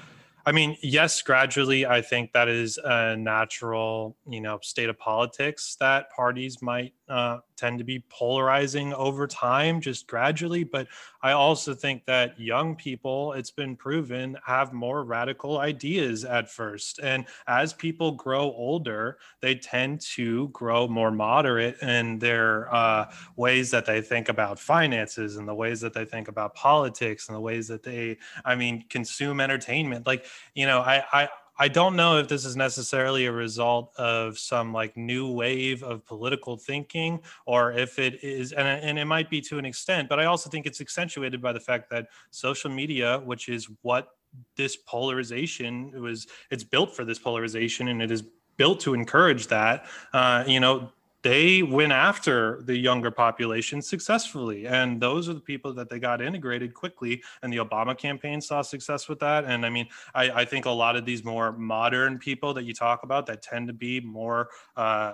[0.48, 5.76] I mean, yes, gradually, I think that is a natural, you know, state of politics
[5.80, 10.64] that parties might uh, tend to be polarizing over time, just gradually.
[10.64, 10.88] But
[11.22, 17.00] I also think that young people, it's been proven, have more radical ideas at first.
[17.00, 23.72] And as people grow older, they tend to grow more moderate in their uh, ways
[23.72, 27.42] that they think about finances and the ways that they think about politics and the
[27.42, 30.06] ways that they, I mean, consume entertainment.
[30.06, 34.38] Like, you know, I, I, I don't know if this is necessarily a result of
[34.38, 39.30] some like new wave of political thinking or if it is, and, and it might
[39.30, 42.70] be to an extent, but I also think it's accentuated by the fact that social
[42.70, 44.10] media, which is what
[44.58, 48.24] this polarization was, it's built for this polarization and it is
[48.58, 49.86] built to encourage that.
[50.14, 50.92] Uh, you know,
[51.26, 56.22] they went after the younger population successfully and those are the people that they got
[56.22, 60.46] integrated quickly and the obama campaign saw success with that and i mean i, I
[60.46, 63.74] think a lot of these more modern people that you talk about that tend to
[63.74, 65.14] be more uh,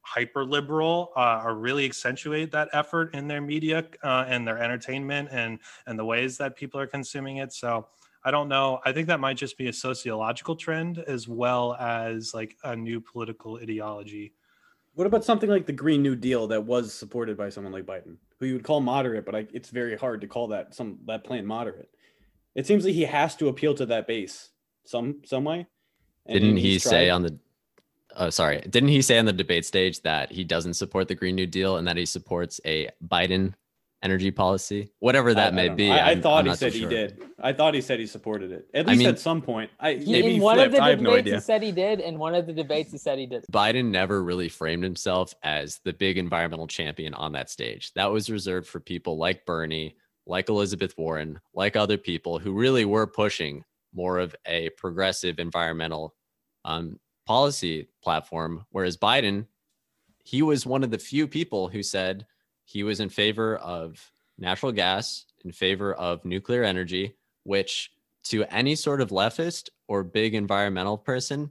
[0.00, 5.28] hyper liberal uh, are really accentuate that effort in their media uh, and their entertainment
[5.30, 7.86] and and the ways that people are consuming it so
[8.22, 8.80] I don't know.
[8.84, 13.00] I think that might just be a sociological trend as well as like a new
[13.00, 14.34] political ideology.
[14.94, 18.16] What about something like the Green New Deal that was supported by someone like Biden,
[18.38, 21.24] who you would call moderate, but I, it's very hard to call that some that
[21.24, 21.90] plan moderate.
[22.54, 24.50] It seems like he has to appeal to that base
[24.84, 25.66] some some way.
[26.26, 27.38] Didn't he say on the
[28.16, 31.36] oh sorry, didn't he say on the debate stage that he doesn't support the Green
[31.36, 33.54] New Deal and that he supports a Biden
[34.02, 35.90] energy policy, whatever that I, may I be.
[35.90, 37.22] I, I thought he said so he did.
[37.40, 39.70] I thought he said he supported it at least mean, at some point.
[39.78, 40.74] I he, maybe in one flipped.
[40.74, 43.18] of the debates no he said he did, and one of the debates he said
[43.18, 43.44] he did.
[43.52, 47.92] Biden never really framed himself as the big environmental champion on that stage.
[47.94, 49.96] That was reserved for people like Bernie,
[50.26, 56.14] like Elizabeth Warren, like other people who really were pushing more of a progressive environmental
[56.64, 58.64] um, policy platform.
[58.70, 59.46] Whereas Biden,
[60.24, 62.26] he was one of the few people who said
[62.70, 67.90] he was in favor of natural gas, in favor of nuclear energy, which
[68.22, 71.50] to any sort of leftist or big environmental person,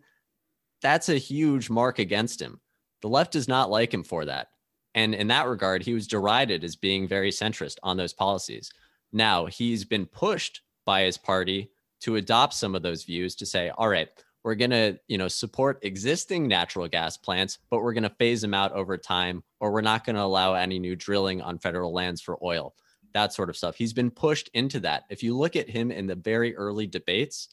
[0.81, 2.61] that's a huge mark against him.
[3.01, 4.51] The left does not like him for that.
[4.95, 8.71] And in that regard, he was derided as being very centrist on those policies.
[9.11, 11.69] Now he's been pushed by his party
[12.01, 14.07] to adopt some of those views to say, all right,
[14.43, 18.41] we're going to, you know, support existing natural gas plants, but we're going to phase
[18.41, 21.93] them out over time, or we're not going to allow any new drilling on federal
[21.93, 22.73] lands for oil,
[23.13, 23.75] that sort of stuff.
[23.75, 25.03] He's been pushed into that.
[25.09, 27.49] If you look at him in the very early debates,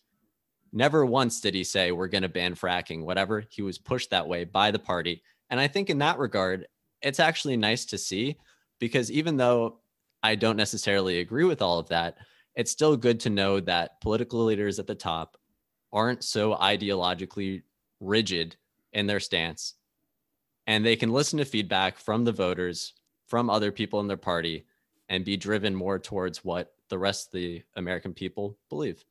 [0.73, 3.45] never once did he say, we're going to ban fracking, whatever.
[3.49, 5.23] He was pushed that way by the party.
[5.51, 6.67] And I think in that regard,
[7.03, 8.37] it's actually nice to see
[8.79, 9.81] because even though
[10.23, 12.19] I don't necessarily agree with all of that,
[12.55, 15.37] it's still good to know that political leaders at the top
[15.93, 17.63] aren't so ideologically
[18.01, 18.57] rigid
[18.93, 19.75] in their stance
[20.67, 22.95] and they can listen to feedback from the voters,
[23.27, 24.67] from other people in their party,
[25.09, 29.05] and be driven more towards what the rest of the American people believe.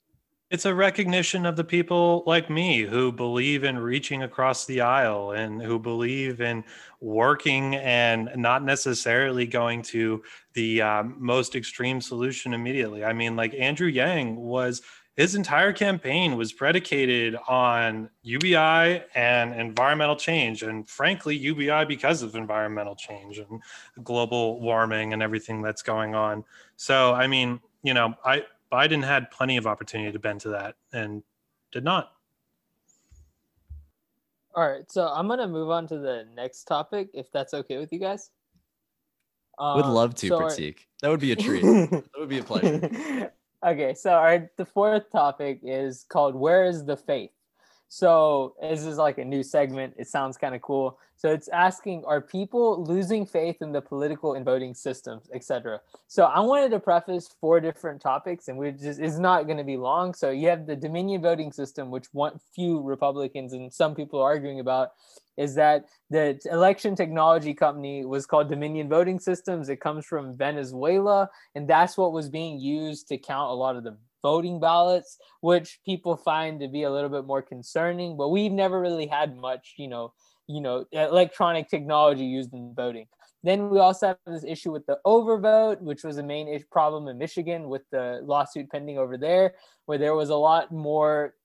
[0.51, 5.31] It's a recognition of the people like me who believe in reaching across the aisle
[5.31, 6.63] and who believe in
[7.01, 10.21] working and not necessarily going to
[10.53, 13.03] the um, most extreme solution immediately.
[13.03, 14.83] I mean, like Andrew Yang was
[15.15, 22.35] his entire campaign was predicated on UBI and environmental change, and frankly, UBI because of
[22.35, 23.61] environmental change and
[24.03, 26.43] global warming and everything that's going on.
[26.75, 30.75] So, I mean, you know, I Biden had plenty of opportunity to bend to that
[30.91, 31.23] and
[31.71, 32.11] did not.
[34.53, 37.93] All right, so I'm gonna move on to the next topic, if that's okay with
[37.93, 38.31] you guys.
[39.57, 40.79] Would love to, um, so our- Prateek.
[41.01, 41.61] That would be a treat.
[41.89, 43.31] that would be a pleasure.
[43.65, 47.31] okay, so our the fourth topic is called "Where is the Faith?"
[47.87, 49.93] So this is like a new segment.
[49.97, 50.97] It sounds kind of cool.
[51.17, 55.79] So it's asking, are people losing faith in the political and voting systems, etc.
[56.07, 59.63] So I wanted to preface four different topics, and we just it's not going to
[59.63, 60.13] be long.
[60.13, 64.25] So you have the Dominion voting system, which one few Republicans and some people are
[64.25, 64.91] arguing about,
[65.37, 69.69] is that the election technology company was called Dominion Voting Systems.
[69.69, 73.83] It comes from Venezuela, and that's what was being used to count a lot of
[73.83, 78.17] the voting ballots, which people find to be a little bit more concerning.
[78.17, 80.13] But we've never really had much, you know,
[80.47, 83.05] you know, electronic technology used in voting.
[83.43, 87.19] Then we also have this issue with the overvote, which was a main problem in
[87.19, 89.53] Michigan with the lawsuit pending over there,
[89.85, 91.35] where there was a lot more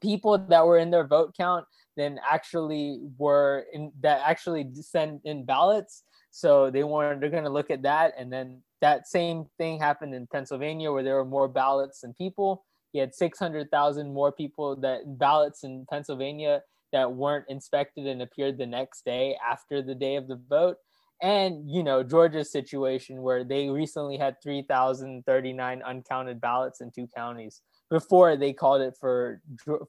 [0.00, 1.66] people that were in their vote count
[1.98, 6.02] than actually were in that actually sent in ballots.
[6.30, 10.14] So they wanted they're going to look at that, and then that same thing happened
[10.14, 12.64] in Pennsylvania where there were more ballots than people.
[12.92, 16.62] He had 600,000 more people that ballots in Pennsylvania
[16.92, 20.76] that weren't inspected and appeared the next day after the day of the vote.
[21.22, 27.62] And, you know, Georgia's situation where they recently had 3,039 uncounted ballots in two counties
[27.90, 29.40] before they called it for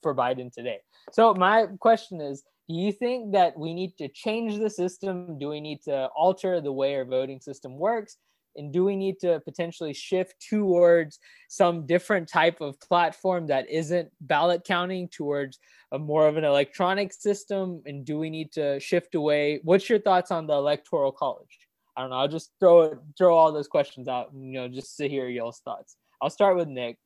[0.01, 0.79] for Biden today.
[1.11, 5.37] So my question is, do you think that we need to change the system?
[5.39, 8.17] Do we need to alter the way our voting system works?
[8.57, 14.09] And do we need to potentially shift towards some different type of platform that isn't
[14.21, 15.59] ballot counting towards
[15.91, 17.81] a more of an electronic system?
[17.85, 19.59] And do we need to shift away?
[19.63, 21.59] What's your thoughts on the electoral college?
[21.95, 22.17] I don't know.
[22.17, 25.59] I'll just throw it throw all those questions out you know just to hear y'all's
[25.59, 25.97] thoughts.
[26.21, 26.97] I'll start with nick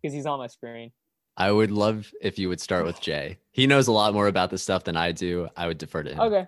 [0.00, 0.92] because he's on my screen.
[1.36, 3.38] I would love if you would start with Jay.
[3.50, 5.48] He knows a lot more about this stuff than I do.
[5.56, 6.20] I would defer to him.
[6.20, 6.46] okay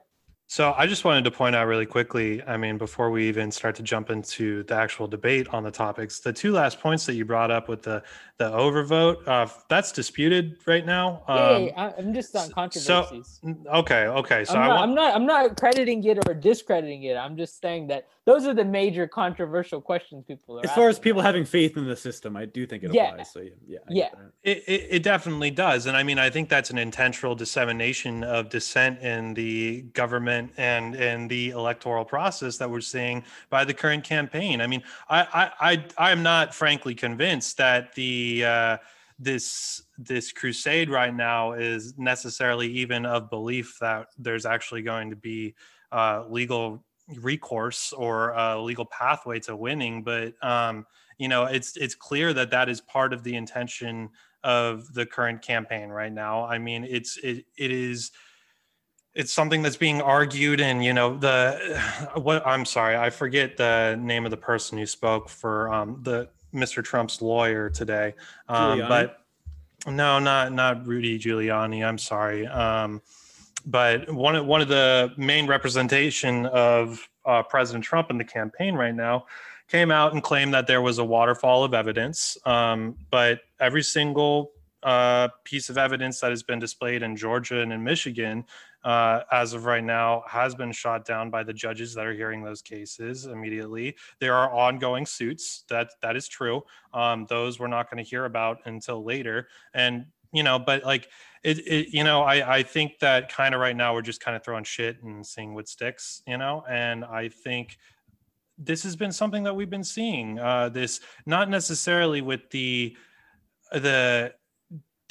[0.53, 3.75] So I just wanted to point out really quickly, I mean, before we even start
[3.77, 7.25] to jump into the actual debate on the topics, the two last points that you
[7.25, 8.03] brought up with the
[8.37, 11.23] the overvote, uh, that's disputed right now.
[11.27, 14.45] Um, I- i'm just on so- controversies okay, okay.
[14.45, 15.15] So I'm, I not, want, I'm not.
[15.15, 17.17] I'm not crediting it or discrediting it.
[17.17, 20.65] I'm just saying that those are the major controversial questions people are.
[20.65, 23.11] As far as people having faith in the system, I do think it Yeah.
[23.11, 23.33] applies.
[23.33, 24.09] So yeah, yeah, I Yeah.
[24.45, 25.87] It, it, it definitely does.
[25.87, 30.95] And I mean, I think that's an intentional dissemination of dissent in the government and
[30.95, 34.61] in the electoral process that we're seeing by the current campaign.
[34.61, 38.77] I mean, I, I, I, I'm not frankly convinced that the, uh,
[39.19, 45.17] this this crusade right now is necessarily even of belief that there's actually going to
[45.17, 45.55] be
[45.93, 46.85] uh, legal
[47.21, 50.87] recourse or a legal pathway to winning but um,
[51.19, 54.09] you know it's it's clear that that is part of the intention
[54.45, 56.45] of the current campaign right now.
[56.45, 58.11] I mean it's it, it is
[59.15, 61.81] it's something that's being argued and you know the
[62.23, 66.27] what i'm sorry i forget the name of the person who spoke for um, the
[66.55, 68.15] mr trump's lawyer today
[68.49, 69.19] um, but
[69.87, 73.03] no not not rudy giuliani i'm sorry um,
[73.65, 78.75] but one of one of the main representation of uh, president trump in the campaign
[78.75, 79.25] right now
[79.69, 84.53] came out and claimed that there was a waterfall of evidence um, but every single
[84.83, 88.45] uh, piece of evidence that has been displayed in Georgia and in Michigan
[88.85, 92.43] uh, as of right now has been shot down by the judges that are hearing
[92.43, 93.97] those cases immediately.
[94.19, 95.65] There are ongoing suits.
[95.69, 96.65] That that is true.
[96.93, 99.49] Um, those we're not going to hear about until later.
[99.73, 101.09] And you know, but like
[101.43, 104.37] it, it you know, I I think that kind of right now we're just kind
[104.37, 106.23] of throwing shit and seeing what sticks.
[106.27, 107.79] You know, and I think
[108.59, 110.39] this has been something that we've been seeing.
[110.39, 112.97] Uh, this not necessarily with the
[113.73, 114.35] the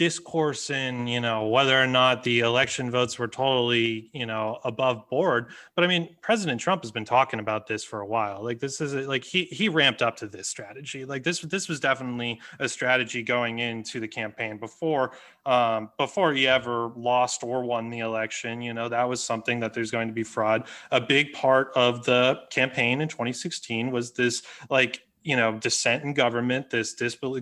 [0.02, 5.08] discourse in you know whether or not the election votes were totally you know above
[5.10, 5.52] board.
[5.76, 8.44] But i mean president trump has been talking about this for a while.
[8.44, 11.06] Like this is like he he ramped up to this strategy.
[11.06, 15.12] Like this this was definitely a strategy going into the campaign before
[15.46, 18.60] um before he ever lost or won the election.
[18.60, 20.64] You know that was something that there's going to be fraud.
[20.90, 24.42] A big part of the campaign in 2016 was this
[24.72, 26.94] like you know dissent in government this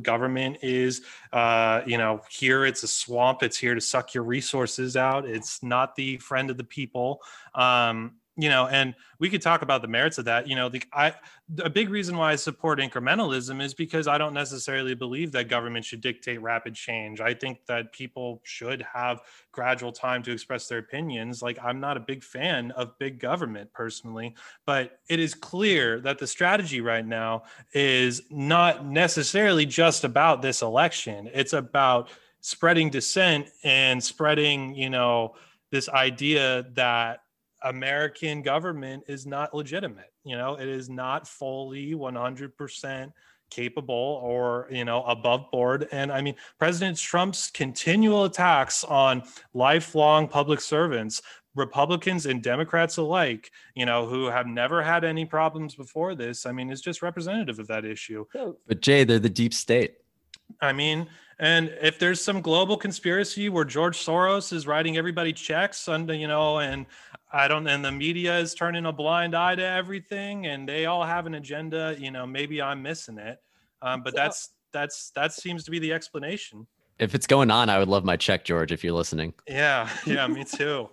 [0.02, 1.02] government is
[1.34, 5.64] uh you know here it's a swamp it's here to suck your resources out it's
[5.64, 7.22] not the friend of the people.
[7.56, 10.82] Um you know and we could talk about the merits of that you know the
[10.94, 11.14] i
[11.64, 15.84] a big reason why i support incrementalism is because i don't necessarily believe that government
[15.84, 17.20] should dictate rapid change.
[17.20, 19.22] I think that people should have
[19.52, 21.42] gradual time to express their opinions.
[21.42, 24.36] Like i'm not a big fan of big government personally
[24.66, 30.62] but it is clear that the strategy right now is not necessarily just about this
[30.62, 31.30] election.
[31.34, 32.10] It's about
[32.42, 35.36] spreading dissent and spreading you know
[35.72, 37.22] this idea that
[37.64, 40.12] American government is not legitimate.
[40.24, 43.12] You know, it is not fully 100%
[43.50, 49.24] capable or you know above board and i mean president trump's continual attacks on
[49.56, 51.22] lifelong public servants
[51.56, 56.52] republicans and democrats alike you know who have never had any problems before this i
[56.52, 58.24] mean is just representative of that issue
[58.68, 59.96] but jay they're the deep state
[60.62, 61.08] i mean
[61.42, 66.28] and if there's some global conspiracy where george soros is writing everybody checks under you
[66.28, 66.86] know and
[67.32, 71.04] I don't, and the media is turning a blind eye to everything, and they all
[71.04, 71.96] have an agenda.
[72.00, 73.40] You know, maybe I'm missing it,
[73.82, 76.66] um, but so, that's that's that seems to be the explanation.
[76.98, 78.72] If it's going on, I would love my check, George.
[78.72, 79.34] If you're listening.
[79.48, 80.90] Yeah, yeah, me too.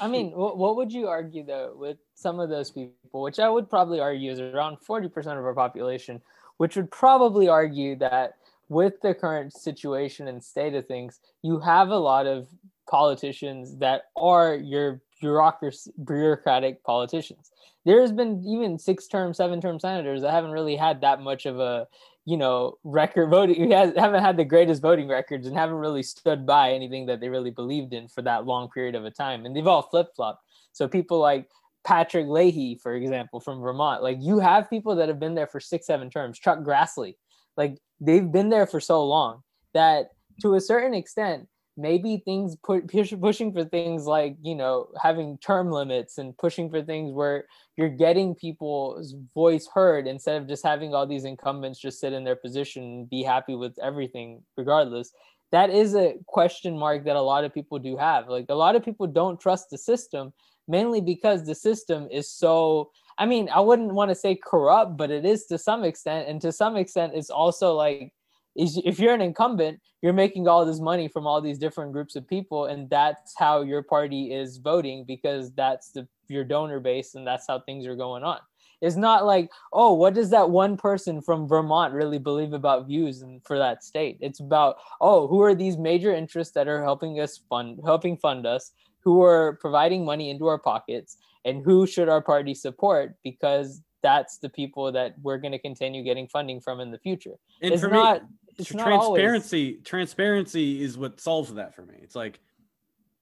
[0.00, 3.48] I mean, what, what would you argue though with some of those people, which I
[3.48, 6.22] would probably argue is around 40% of our population,
[6.58, 8.36] which would probably argue that
[8.68, 12.48] with the current situation and state of things, you have a lot of
[12.88, 17.50] politicians that are your bureaucracy, bureaucratic politicians.
[17.84, 21.58] There's been even six term, seven term senators that haven't really had that much of
[21.58, 21.86] a,
[22.24, 26.72] you know, record voting, haven't had the greatest voting records and haven't really stood by
[26.72, 29.46] anything that they really believed in for that long period of a time.
[29.46, 30.44] And they've all flip flopped.
[30.72, 31.48] So people like
[31.84, 35.60] Patrick Leahy, for example, from Vermont, like you have people that have been there for
[35.60, 36.38] six, seven terms.
[36.38, 37.16] Chuck Grassley,
[37.56, 39.42] like they've been there for so long
[39.74, 40.08] that
[40.40, 45.70] to a certain extent, maybe things push, pushing for things like you know having term
[45.70, 47.44] limits and pushing for things where
[47.76, 52.24] you're getting people's voice heard instead of just having all these incumbents just sit in
[52.24, 55.12] their position and be happy with everything regardless.
[55.52, 58.26] That is a question mark that a lot of people do have.
[58.28, 60.32] Like a lot of people don't trust the system
[60.68, 65.10] mainly because the system is so i mean i wouldn't want to say corrupt but
[65.10, 68.12] it is to some extent and to some extent it's also like
[68.54, 72.28] if you're an incumbent, you're making all this money from all these different groups of
[72.28, 77.26] people, and that's how your party is voting because that's the your donor base and
[77.26, 78.38] that's how things are going on.
[78.80, 83.22] It's not like, oh, what does that one person from Vermont really believe about views
[83.22, 84.18] and for that state?
[84.20, 88.44] It's about, oh, who are these major interests that are helping us fund, helping fund
[88.44, 93.82] us, who are providing money into our pockets, and who should our party support because
[94.02, 97.34] that's the people that we're going to continue getting funding from in the future.
[97.60, 98.22] And it's not.
[98.22, 98.28] Me,
[98.58, 99.74] it's transparency.
[99.74, 99.84] Always...
[99.84, 101.94] Transparency is what solves that for me.
[102.02, 102.40] It's like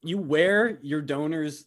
[0.03, 1.67] you wear your donors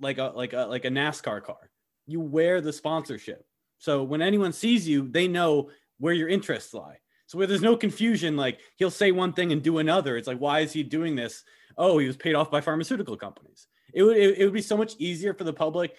[0.00, 1.70] like a like a like a NASCAR car.
[2.06, 3.46] You wear the sponsorship.
[3.78, 6.98] So when anyone sees you, they know where your interests lie.
[7.26, 10.16] So where there's no confusion, like he'll say one thing and do another.
[10.16, 11.44] It's like, why is he doing this?
[11.76, 13.66] Oh, he was paid off by pharmaceutical companies.
[13.94, 15.94] It would it, it would be so much easier for the public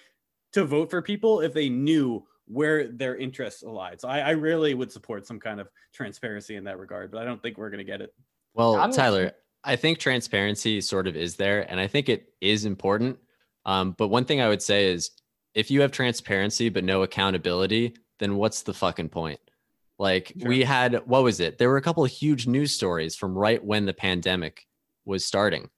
[0.53, 3.97] to vote for people if they knew where their interests align.
[3.97, 7.25] So I, I really would support some kind of transparency in that regard, but I
[7.25, 8.13] don't think we're going to get it.
[8.53, 9.31] Well, I'm Tyler,
[9.63, 13.17] I think transparency sort of is there, and I think it is important.
[13.65, 15.11] Um, but one thing I would say is
[15.55, 19.39] if you have transparency but no accountability, then what's the fucking point?
[19.97, 20.49] Like Sure.
[20.49, 21.57] we had, what was it?
[21.57, 24.67] There were a couple of huge news stories from right when the pandemic
[25.05, 25.69] was starting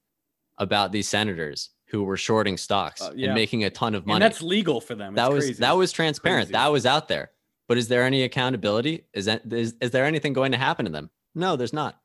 [0.58, 3.26] about these senators who were shorting stocks Uh, yeah.
[3.26, 5.14] and making a ton of money And that's legal for them.
[5.14, 5.60] that was crazy.
[5.60, 6.52] that was transparent Crazy.
[6.52, 7.30] that was out there
[7.66, 10.90] but is there any accountability is that is, is there anything going to happen to
[10.90, 12.00] them no there's not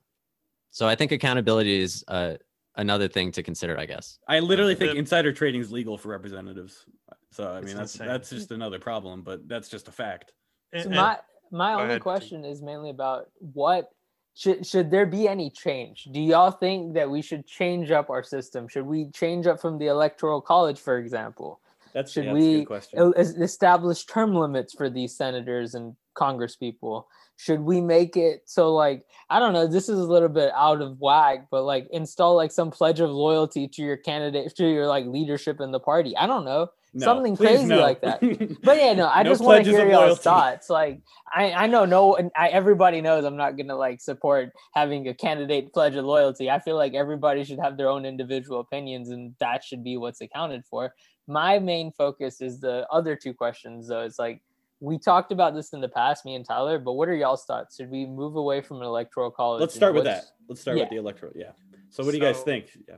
[0.72, 2.36] so i think accountability is uh,
[2.76, 6.86] another thing to consider i guess I literally think insider trading is legal for representatives.
[7.32, 8.08] So I It's mean that's insane.
[8.08, 10.34] that's just another problem, but that's just a fact.
[10.74, 11.18] So and- my
[11.52, 13.90] my only ahead, question is mainly about what
[14.36, 16.10] should should there be any change?
[16.12, 18.68] Do y'all think that we should change up our system?
[18.68, 21.60] Should we change up from the electoral college, for example?
[21.94, 23.00] That's, Should yeah, that's a we good question.
[23.00, 27.06] El- es- establish term limits for these senators and congresspeople?
[27.36, 30.82] should we make it so like i don't know this is a little bit out
[30.82, 34.88] of whack but like install like some pledge of loyalty to your candidate to your
[34.88, 37.80] like leadership in the party i don't know No, something crazy no.
[37.80, 38.20] like that.
[38.64, 41.02] but yeah no i No just want to hear y'all's thoughts like
[41.34, 45.14] i i know no and I, everybody knows i'm not gonna like support having a
[45.14, 49.34] candidate pledge of loyalty i feel like everybody should have their own individual opinions and
[49.40, 50.94] that should be what's accounted for
[51.26, 54.42] my main focus is the other two questions though it's like
[54.80, 57.78] we talked about this in the past me and tyler but what are y'all's thoughts
[57.78, 60.26] should we move away from an electoral college Let's start with that.
[60.48, 61.32] Let's start with the electoral.
[61.36, 61.52] Yeah.
[61.90, 62.68] So what do you guys think?
[62.88, 62.98] Yeah.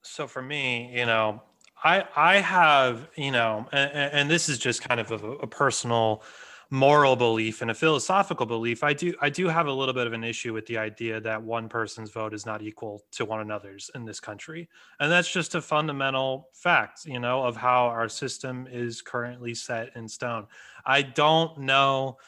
[0.00, 1.42] so for me you know
[1.86, 6.22] i i have you know and, and this is just kind of a, a personal
[6.70, 8.82] moral belief and a philosophical belief.
[8.82, 11.42] I do i do have a little bit of an issue with the idea that
[11.42, 14.68] one person's vote is not equal to one another's in this country.
[14.98, 19.90] And that's just a fundamental fact you know of how our system is currently set
[19.94, 20.46] in stone.
[20.84, 22.18] I don't know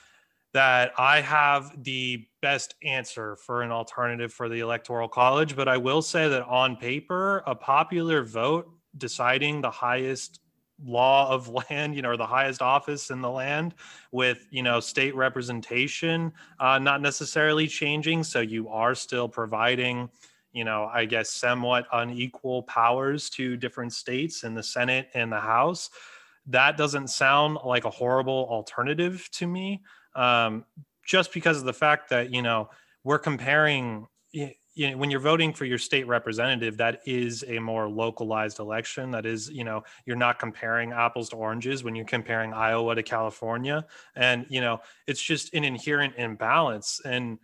[0.55, 5.77] that I have the best answer for an alternative for the Electoral College, but I
[5.77, 10.41] will say that on paper, a popular vote deciding the highest
[10.85, 13.75] law of land, you know, or the highest office in the land
[14.13, 18.23] with, you know, state representation, uh, not necessarily changing.
[18.25, 20.09] So you are still providing,
[20.53, 25.41] you know, I guess somewhat unequal powers to different states in the Senate and the
[25.41, 25.91] House.
[26.47, 29.83] That doesn't sound like a horrible alternative to me
[30.15, 30.65] um,
[31.05, 32.69] just because of the fact that you know
[33.05, 34.07] we're comparing
[34.79, 39.11] you know, when you're voting for your state representative that is a more localized election.
[39.11, 43.03] That is you know you're not comparing apples to oranges when you're comparing iowa to
[43.03, 43.85] california.
[44.15, 47.01] And you know it's just an inherent imbalance.
[47.05, 47.39] And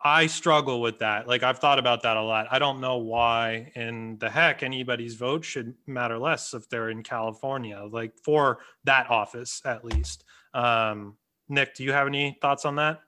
[0.00, 1.26] i struggle with that.
[1.26, 2.46] Like i've thought about that a lot.
[2.50, 7.02] I don't know why in the heck anybody's vote should matter less if they're in
[7.02, 10.24] california like for that office at least.
[10.54, 11.16] Um
[11.48, 13.00] Nick, do you have any thoughts on that?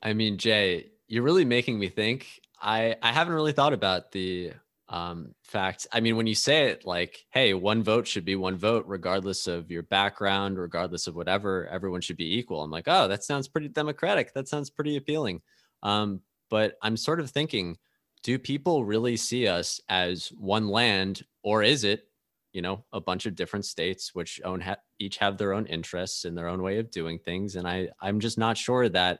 [0.00, 2.40] I mean, Jay, you're really making me think.
[2.64, 4.52] I I haven't really thought about the
[4.88, 5.86] um, fact.
[5.92, 9.46] I mean, when you say it like, "Hey, one vote should be one vote, regardless
[9.46, 13.48] of your background, regardless of whatever, everyone should be equal." I'm like, "Oh, that sounds
[13.48, 14.32] pretty democratic.
[14.34, 15.42] That sounds pretty appealing."
[15.82, 17.78] Um, but I'm sort of thinking,
[18.22, 22.08] do people really see us as one land, or is it
[22.52, 26.24] you know a bunch of different states which own ha- each have their own interests
[26.24, 29.18] and their own way of doing things and i i'm just not sure that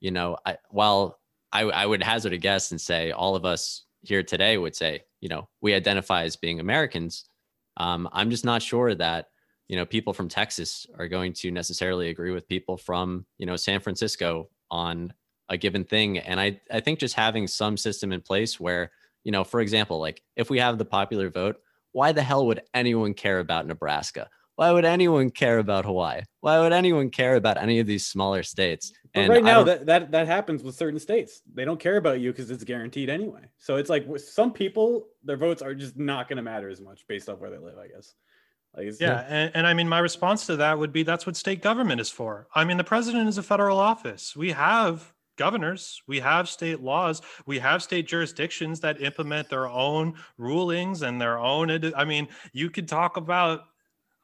[0.00, 1.19] you know I, while
[1.52, 5.02] I, I would hazard a guess and say all of us here today would say
[5.20, 7.24] you know we identify as being americans
[7.76, 9.26] um, i'm just not sure that
[9.68, 13.56] you know people from texas are going to necessarily agree with people from you know
[13.56, 15.12] san francisco on
[15.48, 18.90] a given thing and i i think just having some system in place where
[19.24, 21.56] you know for example like if we have the popular vote
[21.92, 24.28] why the hell would anyone care about Nebraska?
[24.60, 26.20] Why would anyone care about Hawaii?
[26.40, 28.92] Why would anyone care about any of these smaller states?
[29.14, 31.40] But And right now, that, that that happens with certain states.
[31.54, 33.40] They don't care about you because it's guaranteed anyway.
[33.56, 36.78] So it's like with some people, their votes are just not going to matter as
[36.78, 37.78] much based off where they live.
[37.78, 38.12] I guess.
[38.76, 41.36] Like it's, Yeah, and, and I mean, my response to that would be that's what
[41.36, 42.46] state government is for.
[42.54, 44.36] I mean, the president is a federal office.
[44.36, 50.16] We have governors, we have state laws, we have state jurisdictions that implement their own
[50.36, 51.70] rulings and their own.
[51.96, 53.62] I mean, you could talk about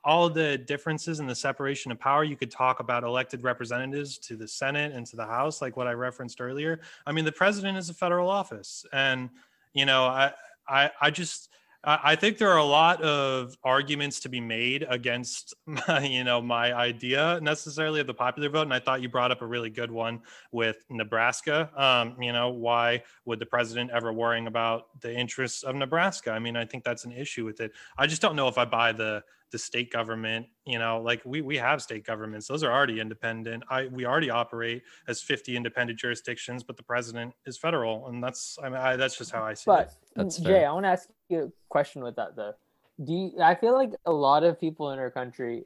[0.07, 2.23] all the differences in the separation of power.
[2.23, 5.89] You could talk about elected representatives to the Senate and to the House, like what
[5.89, 6.81] I referenced earlier.
[7.07, 9.29] I mean, the president is a federal office, and
[9.75, 10.33] you know, I,
[10.67, 11.51] I, I just.
[11.89, 16.43] I think there are a lot of arguments to be made against, my, you know,
[16.43, 19.71] my idea necessarily of the popular vote, and I thought you brought up a really
[19.71, 21.71] good one with Nebraska.
[21.77, 26.33] Um, you know, why would the president ever worrying about the interests of Nebraska?
[26.33, 27.71] I mean, I think that's an issue with it.
[27.97, 29.23] I just don't know if I buy the
[29.53, 30.47] the state government.
[30.67, 33.65] You know, like we we have state governments; those are already independent.
[33.71, 38.59] I we already operate as fifty independent jurisdictions, but the president is federal, and that's
[38.63, 39.75] I mean, I, that's just how I see it.
[39.75, 40.69] But That's Jay, fair.
[40.69, 42.55] I want to ask you a question with that though.
[43.03, 45.65] do you, I feel like a lot of people in our country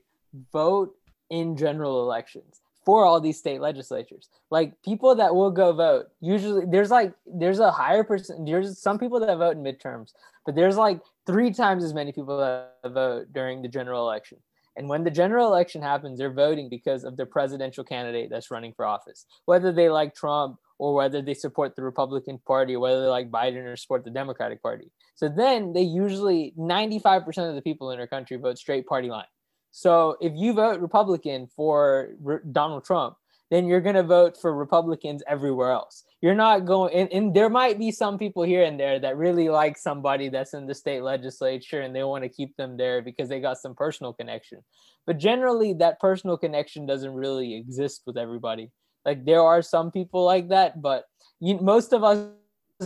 [0.53, 0.95] vote
[1.31, 4.29] in general elections for all these state legislatures.
[4.51, 8.47] Like people that will go vote, usually there's like there's a higher percent.
[8.47, 10.13] There's some people that vote in midterms,
[10.47, 11.01] but there's like
[11.31, 14.39] three times as many people that vote during the general election.
[14.77, 18.73] And when the general election happens, they're voting because of the presidential candidate that's running
[18.73, 23.03] for office, whether they like Trump or whether they support the Republican Party or whether
[23.03, 24.91] they like Biden or support the Democratic Party.
[25.17, 29.27] So then they usually 95% of the people in our country vote straight party line.
[29.71, 32.11] So if you vote Republican for
[32.51, 33.17] Donald Trump,
[33.51, 36.05] then you're going to vote for Republicans everywhere else.
[36.21, 39.49] You're not going, and, and, there might be some people here and there that really
[39.49, 43.29] like somebody that's in the state legislature and they want to keep them there because
[43.29, 44.61] they got some personal connection.
[45.07, 48.71] But generally, that personal connection doesn't really exist with everybody.
[49.05, 51.05] Like there are some people like that, but
[51.41, 52.29] you, most of us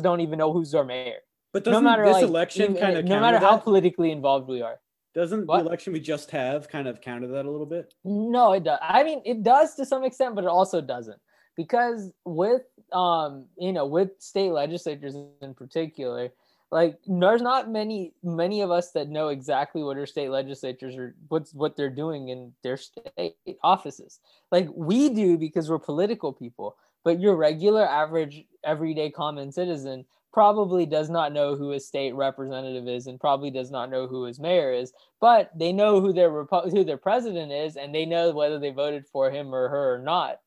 [0.01, 1.19] don't even know who's our mayor.
[1.53, 4.63] But doesn't no matter, this like, election kind of no matter how politically involved we
[4.63, 4.79] are.
[5.15, 5.59] Doesn't what?
[5.59, 7.95] the election we just have kind of counter that a little bit?
[8.05, 8.79] No, it does.
[8.83, 11.21] I mean, it does to some extent, but it also doesn't
[11.57, 12.63] because with
[12.93, 16.31] um you know with state legislatures in particular,
[16.71, 21.15] like there's not many many of us that know exactly what our state legislatures are
[21.29, 24.19] what's what they're doing in their state offices.
[24.51, 30.05] Like we do because we're political people, but your regular average everyday common citizen
[30.35, 34.25] probably does not know who his state representative is and probably does not know who
[34.25, 38.33] his mayor is, but they know who their who their president is and they know
[38.33, 40.39] whether they voted for him or her or not.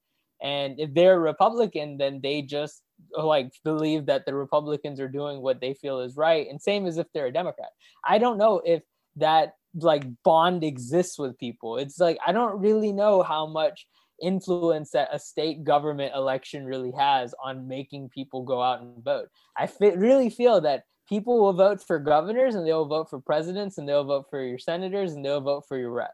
[0.42, 2.84] And if they're Republican, then they just
[3.18, 6.48] like believe that the Republicans are doing what they feel is right.
[6.50, 7.70] And same as if they're a Democrat.
[8.06, 8.84] I don't know if
[9.16, 11.78] that like bond exists with people.
[11.78, 13.88] It's like I don't really know how much
[14.22, 19.30] influence that a state government election really has on making people go out and vote.
[19.58, 23.88] I really feel that people will vote for governors and they'll vote for presidents and
[23.88, 26.14] they'll vote for your senators and they'll vote for your rep.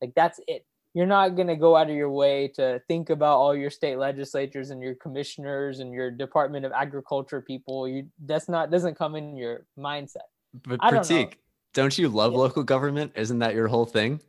[0.00, 0.64] Like that's it.
[0.94, 3.98] You're not going to go out of your way to think about all your state
[3.98, 7.86] legislatures and your commissioners and your Department of Agriculture people.
[7.86, 10.28] You that's not doesn't come in your mindset.
[10.66, 11.36] But Prateek, don't,
[11.74, 12.38] don't you love yeah.
[12.38, 13.12] local government?
[13.16, 14.20] Isn't that your whole thing?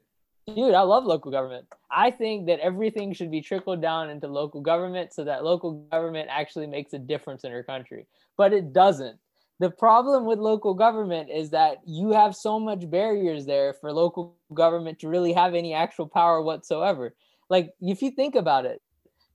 [0.56, 1.68] Dude, I love local government.
[1.92, 6.30] I think that everything should be trickled down into local government so that local government
[6.32, 8.08] actually makes a difference in our country.
[8.38, 9.20] But it doesn't.
[9.60, 14.38] The problem with local government is that you have so much barriers there for local
[14.54, 17.14] government to really have any actual power whatsoever.
[17.50, 18.82] Like if you think about it,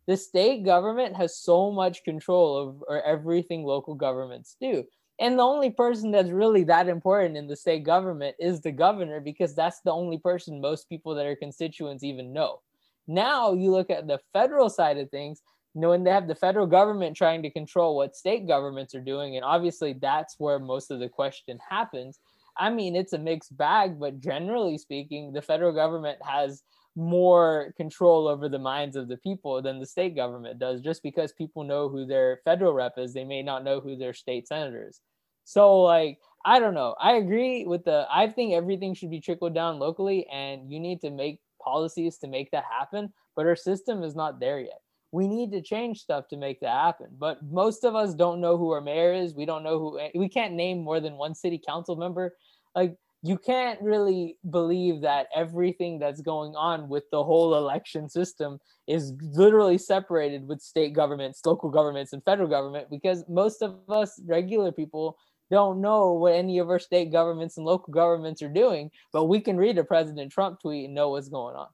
[0.07, 4.85] the state government has so much control over everything local governments do.
[5.21, 9.21] And the only person that's really that important in the state government is the governor
[9.21, 12.61] because that's the only person most people that are constituents even know.
[13.07, 15.43] Now you look at the federal side of things,
[15.75, 19.37] knowing they have the federal government trying to control what state governments are doing.
[19.37, 22.19] And obviously that's where most of the question happens.
[22.57, 26.62] I mean, it's a mixed bag, but generally speaking, the federal government has
[26.97, 31.32] more control over the minds of the people than the state government does just because
[31.32, 34.86] people know who their federal rep is they may not know who their state senator
[34.88, 35.01] is
[35.45, 36.95] so like i don't know.
[37.01, 41.01] I agree with the i think everything should be trickled down locally and you need
[41.01, 44.80] to make policies to make that happen but our system is not there yet.
[45.11, 48.57] We need to change stuff to make that happen but most of us don't know
[48.57, 49.34] who our mayor is.
[49.34, 52.36] We don't know who we can't name more than one city council member.
[52.76, 52.97] Like
[53.27, 59.14] you can't really believe that everything that's going on with the whole election system is
[59.22, 64.70] literally separated with state governments, local governments, and federal government because most of us regular
[64.70, 65.16] people
[65.51, 69.41] don't know what any of our state governments and local governments are doing, but we
[69.41, 71.68] can read a President Trump tweet and know what's going on.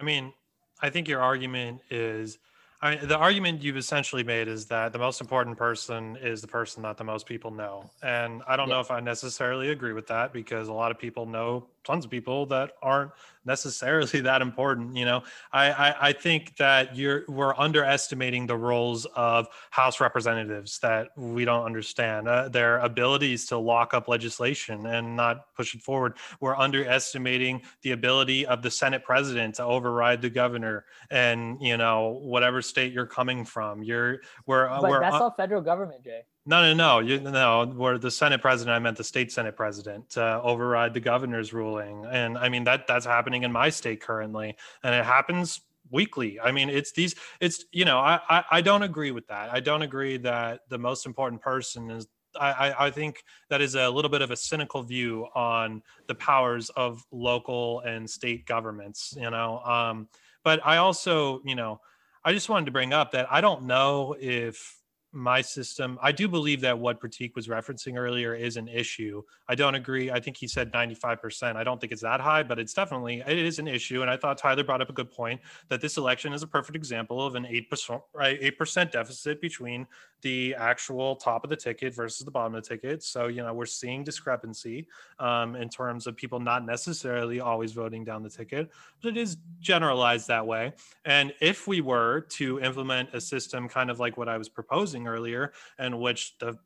[0.00, 0.32] I mean,
[0.80, 2.38] I think your argument is
[2.84, 6.46] I mean, the argument you've essentially made is that the most important person is the
[6.46, 7.88] person that the most people know.
[8.02, 8.74] And I don't yeah.
[8.74, 12.10] know if I necessarily agree with that because a lot of people know tons of
[12.10, 13.10] people that aren't
[13.44, 14.96] necessarily that important.
[14.96, 15.22] You know,
[15.52, 21.44] I, I, I think that you're we're underestimating the roles of House representatives that we
[21.44, 26.14] don't understand uh, their abilities to lock up legislation and not push it forward.
[26.40, 32.18] We're underestimating the ability of the Senate president to override the governor and you know
[32.22, 33.82] whatever state you're coming from.
[33.82, 36.22] You're we're but we're that's all federal government, Jay.
[36.46, 36.98] No, no, no.
[36.98, 41.00] You no, where the Senate president, I meant the state Senate president to override the
[41.00, 42.04] governor's ruling.
[42.06, 44.56] And I mean that that's happening in my state currently.
[44.82, 46.38] And it happens weekly.
[46.40, 49.52] I mean, it's these, it's, you know, I, I, I don't agree with that.
[49.52, 52.06] I don't agree that the most important person is
[52.38, 56.68] I, I, think that is a little bit of a cynical view on the powers
[56.70, 59.60] of local and state governments, you know.
[59.60, 60.08] Um,
[60.42, 61.80] but I also, you know,
[62.24, 64.82] I just wanted to bring up that I don't know if
[65.14, 69.22] my system, I do believe that what Prateek was referencing earlier is an issue.
[69.48, 70.10] I don't agree.
[70.10, 71.56] I think he said 95%.
[71.56, 74.02] I don't think it's that high, but it's definitely it is an issue.
[74.02, 76.76] And I thought Tyler brought up a good point that this election is a perfect
[76.76, 79.86] example of an 8% 8% deficit between
[80.24, 83.02] the actual top of the ticket versus the bottom of the ticket.
[83.02, 84.88] So, you know, we're seeing discrepancy
[85.18, 88.70] um, in terms of people not necessarily always voting down the ticket,
[89.02, 90.72] but it is generalized that way.
[91.04, 95.03] And if we were to implement a system kind of like what I was proposing
[95.06, 96.58] earlier, in which the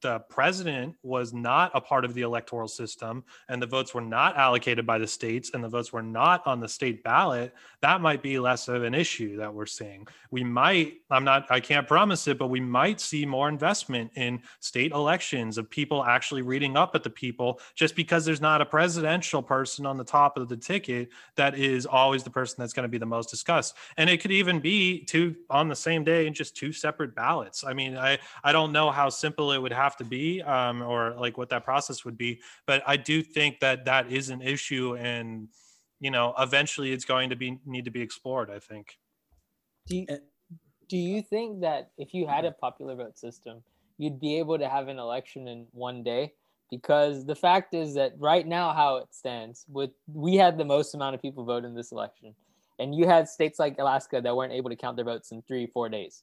[0.00, 4.36] the president was not a part of the electoral system and the votes were not
[4.36, 8.22] allocated by the states and the votes were not on the state ballot, that might
[8.22, 10.06] be less of an issue that we're seeing.
[10.30, 14.42] We might, I'm not, I can't promise it, but we might see more investment in
[14.60, 18.66] state elections of people actually reading up at the people just because there's not a
[18.66, 22.84] presidential person on the top of the ticket that is always the person that's going
[22.84, 23.74] to be the most discussed.
[23.96, 27.64] And it could even be two on the same day and just two separate ballots.
[27.64, 30.82] I mean, I, I don't know how simple it would have have to be um,
[30.82, 32.40] or like what that process would be.
[32.66, 35.48] But i do think that that is an issue and
[36.00, 38.98] you know eventually it's going to be need to be explored i think.
[39.86, 40.06] Do you,
[40.88, 43.62] do you think that if you had a popular vote system
[43.98, 46.32] you'd be able to have an election in one day?
[46.70, 50.94] Because the fact is that right now how it stands with we had the most
[50.94, 52.34] amount of people vote in this election.
[52.78, 55.66] And you had states like alaska that weren't able to count their votes in three
[55.66, 56.22] four days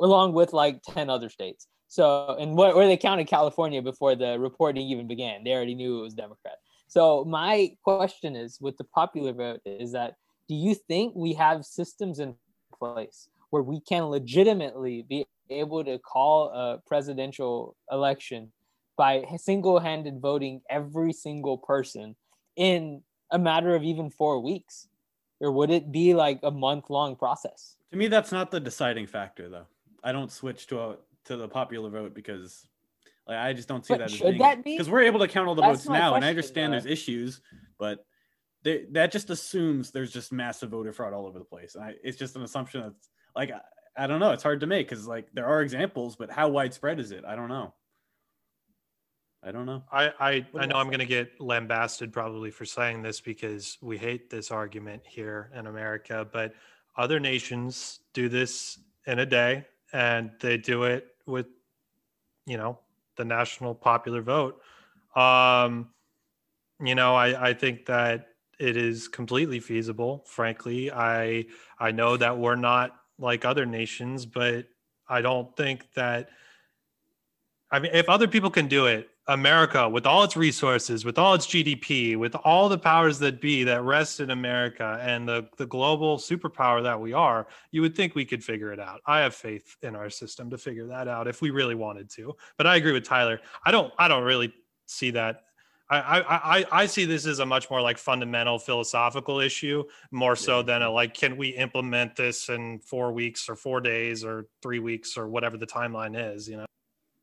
[0.00, 4.38] along with like 10 other states so, and where, where they counted California before the
[4.38, 6.56] reporting even began, they already knew it was Democrat.
[6.88, 10.14] So, my question is with the popular vote is that
[10.48, 12.34] do you think we have systems in
[12.78, 18.52] place where we can legitimately be able to call a presidential election
[18.96, 22.16] by single handed voting every single person
[22.56, 24.88] in a matter of even four weeks?
[25.40, 27.76] Or would it be like a month long process?
[27.90, 29.66] To me, that's not the deciding factor, though.
[30.02, 30.96] I don't switch to a
[31.26, 32.66] to the popular vote because
[33.26, 35.48] like I just don't see but that should that be because we're able to count
[35.48, 36.80] all the That's votes my now, and I understand though.
[36.80, 37.40] there's issues,
[37.78, 38.04] but
[38.62, 41.74] they, that just assumes there's just massive voter fraud all over the place.
[41.74, 43.60] And I, it's just an assumption that's like I,
[44.04, 44.32] I don't know.
[44.32, 47.24] It's hard to make because like there are examples, but how widespread is it?
[47.24, 47.74] I don't know.
[49.42, 49.84] I don't know.
[49.92, 53.96] I, I, I know I'm going to get lambasted probably for saying this because we
[53.96, 56.52] hate this argument here in America, but
[56.96, 61.46] other nations do this in a day and they do it with,
[62.46, 62.78] you know,
[63.16, 64.60] the national popular vote.
[65.14, 65.90] Um,
[66.80, 70.24] you know, I, I think that it is completely feasible.
[70.26, 71.46] Frankly, I,
[71.78, 74.66] I know that we're not like other nations, but
[75.08, 76.28] I don't think that
[77.70, 81.34] I mean, if other people can do it, America, with all its resources, with all
[81.34, 85.66] its GDP, with all the powers that be that rest in America and the, the
[85.66, 89.00] global superpower that we are, you would think we could figure it out.
[89.04, 92.36] I have faith in our system to figure that out if we really wanted to.
[92.56, 93.40] But I agree with Tyler.
[93.64, 94.54] I don't I don't really
[94.86, 95.42] see that.
[95.88, 100.34] I, I, I, I see this as a much more like fundamental philosophical issue, more
[100.34, 104.48] so than a like, can we implement this in four weeks or four days or
[104.62, 106.66] three weeks or whatever the timeline is, you know?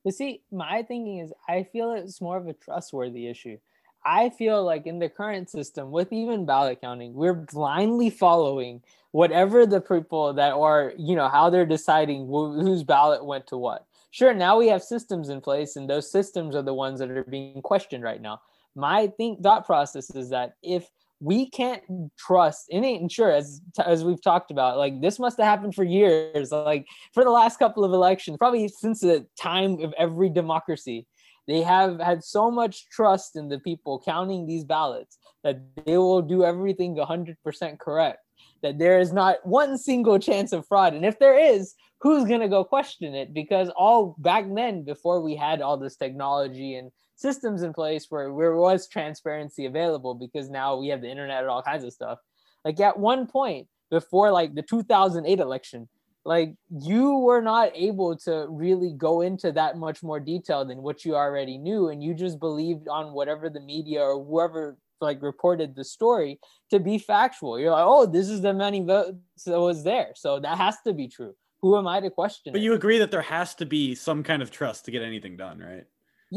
[0.03, 3.57] But see, my thinking is I feel it's more of a trustworthy issue.
[4.05, 8.81] I feel like in the current system, with even ballot counting, we're blindly following
[9.11, 13.57] whatever the people that are, you know, how they're deciding wh- whose ballot went to
[13.57, 13.85] what.
[14.11, 17.23] Sure, now we have systems in place, and those systems are the ones that are
[17.23, 18.41] being questioned right now.
[18.75, 20.89] My think thought process is that if
[21.23, 21.81] we can't
[22.17, 25.83] trust and ain't sure as as we've talked about like this must have happened for
[25.83, 31.07] years like for the last couple of elections probably since the time of every democracy.
[31.45, 36.21] They have had so much trust in the people counting these ballots that they will
[36.21, 38.19] do everything 100% correct
[38.61, 42.41] that there is not one single chance of fraud and if there is who's going
[42.41, 43.33] to go question it?
[43.33, 48.25] Because all back then before we had all this technology and systems in place where
[48.25, 52.19] there was transparency available because now we have the internet and all kinds of stuff.
[52.65, 55.87] Like at one point before like the 2008 election,
[56.25, 61.03] like you were not able to really go into that much more detail than what
[61.03, 65.75] you already knew and you just believed on whatever the media or whoever like reported
[65.75, 67.59] the story to be factual.
[67.59, 70.93] You're like, "Oh, this is the many votes that was there." So that has to
[70.93, 71.35] be true.
[71.61, 72.63] Who am I to question But it?
[72.63, 75.59] you agree that there has to be some kind of trust to get anything done,
[75.59, 75.85] right?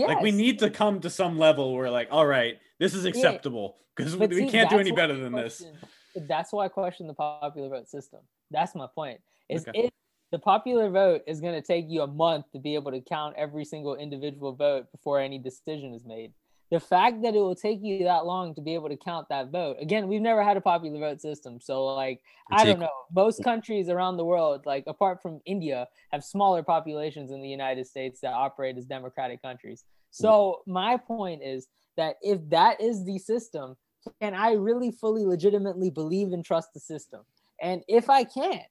[0.05, 3.77] Like we need to come to some level where like, all right, this is acceptable
[3.97, 5.61] because But we see, can't do any better than this.
[5.61, 5.79] question-
[6.15, 8.21] but That's why I question the popular vote system.
[8.51, 9.21] That's my point.
[9.49, 9.85] Is Okay.
[9.87, 9.91] if
[10.33, 13.37] the popular vote is going to take you a month to be able to count
[13.37, 16.33] every single individual vote before any decision is made,
[16.71, 19.51] the fact that it will take you that long to be able to count that
[19.51, 22.21] vote again we've never had a popular vote system so like
[22.51, 22.89] i don't know.
[23.15, 27.87] Most countries around the world like apart from india have smaller populations in the united
[27.87, 29.85] states that operate as democratic countries.
[30.17, 30.23] Hmm.
[30.23, 33.77] So my point is that if that is the system
[34.21, 37.23] can i really fully legitimately believe and trust the system?
[37.61, 38.63] And if i can't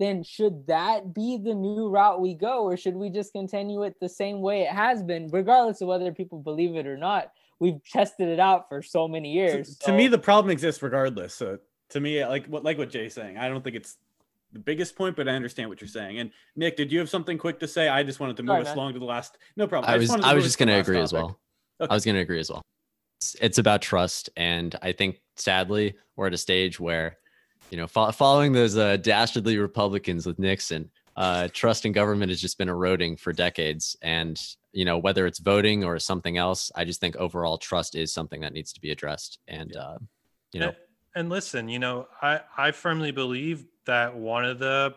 [0.00, 3.94] then should that be the new route we go or should we just continue it
[4.00, 7.30] the same way it has been regardless of whether people believe it or not?
[7.60, 9.86] We've tested it out for so many years to, so.
[9.86, 11.34] to me the problem exists regardless.
[11.34, 11.58] So
[11.90, 13.96] to me like what like what jay's saying i don't think it's
[14.52, 16.18] the biggest point but i understand what you're saying.
[16.18, 17.88] And nick did you have something quick to say?
[17.88, 18.78] I just wanted to move Sorry, us man.
[18.78, 19.92] along to the last no problem.
[19.92, 21.38] I was i, I was just going to agree as well.
[21.80, 21.90] okay.
[21.90, 22.62] i was going to agree as well.
[23.20, 27.18] It's, it's about trust and i think sadly we're at a stage where
[27.70, 32.40] you know, fo- following those uh, dastardly Republicans with Nixon, uh, trust in government has
[32.40, 33.96] just been eroding for decades.
[34.02, 34.40] And,
[34.72, 38.40] you know, whether it's voting or something else, I just think overall trust is something
[38.40, 39.38] that needs to be addressed.
[39.46, 39.98] And, uh,
[40.52, 40.76] you know, and,
[41.14, 44.94] and listen, you know, I, I firmly believe that one of the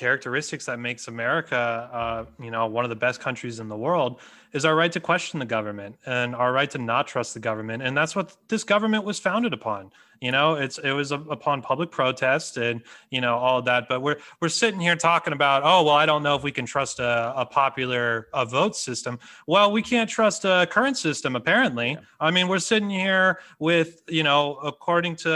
[0.00, 4.18] characteristics that makes America, uh, you know, one of the best countries in the world
[4.54, 7.82] is our right to question the government and our right to not trust the government.
[7.82, 9.92] And that's what this government was founded upon.
[10.22, 13.88] You know, it's it was upon public protest and you know all of that.
[13.88, 16.66] But we're we're sitting here talking about, oh well, I don't know if we can
[16.66, 19.18] trust a, a popular a vote system.
[19.46, 21.90] Well, we can't trust a current system apparently.
[21.92, 22.00] Yeah.
[22.20, 25.32] I mean, we're sitting here with you know, according to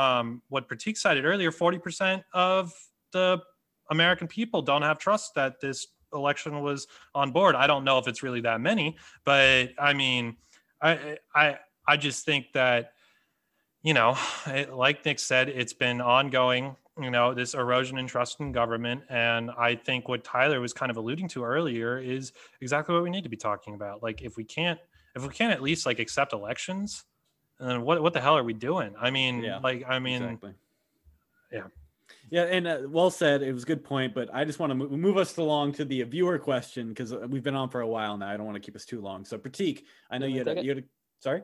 [0.00, 2.72] um, what Prateek cited earlier, forty percent of
[3.12, 3.42] the
[3.90, 7.54] American people don't have trust that this election was on board.
[7.54, 10.36] I don't know if it's really that many, but I mean,
[10.82, 12.92] I I I just think that
[13.82, 14.16] you know,
[14.46, 16.76] it, like Nick said, it's been ongoing.
[17.00, 20.90] You know, this erosion in trust in government, and I think what Tyler was kind
[20.90, 24.02] of alluding to earlier is exactly what we need to be talking about.
[24.02, 24.80] Like, if we can't,
[25.14, 27.04] if we can't at least like accept elections,
[27.60, 28.96] then what what the hell are we doing?
[29.00, 30.54] I mean, yeah, like, I mean, exactly.
[31.52, 31.62] yeah.
[32.30, 33.42] Yeah, and uh, well said.
[33.42, 35.84] It was a good point, but I just want to move, move us along to
[35.84, 38.28] the viewer question because uh, we've been on for a while now.
[38.28, 39.24] I don't want to keep us too long.
[39.24, 40.82] So, Prateek, I know you, you had, a, you had a,
[41.20, 41.42] sorry.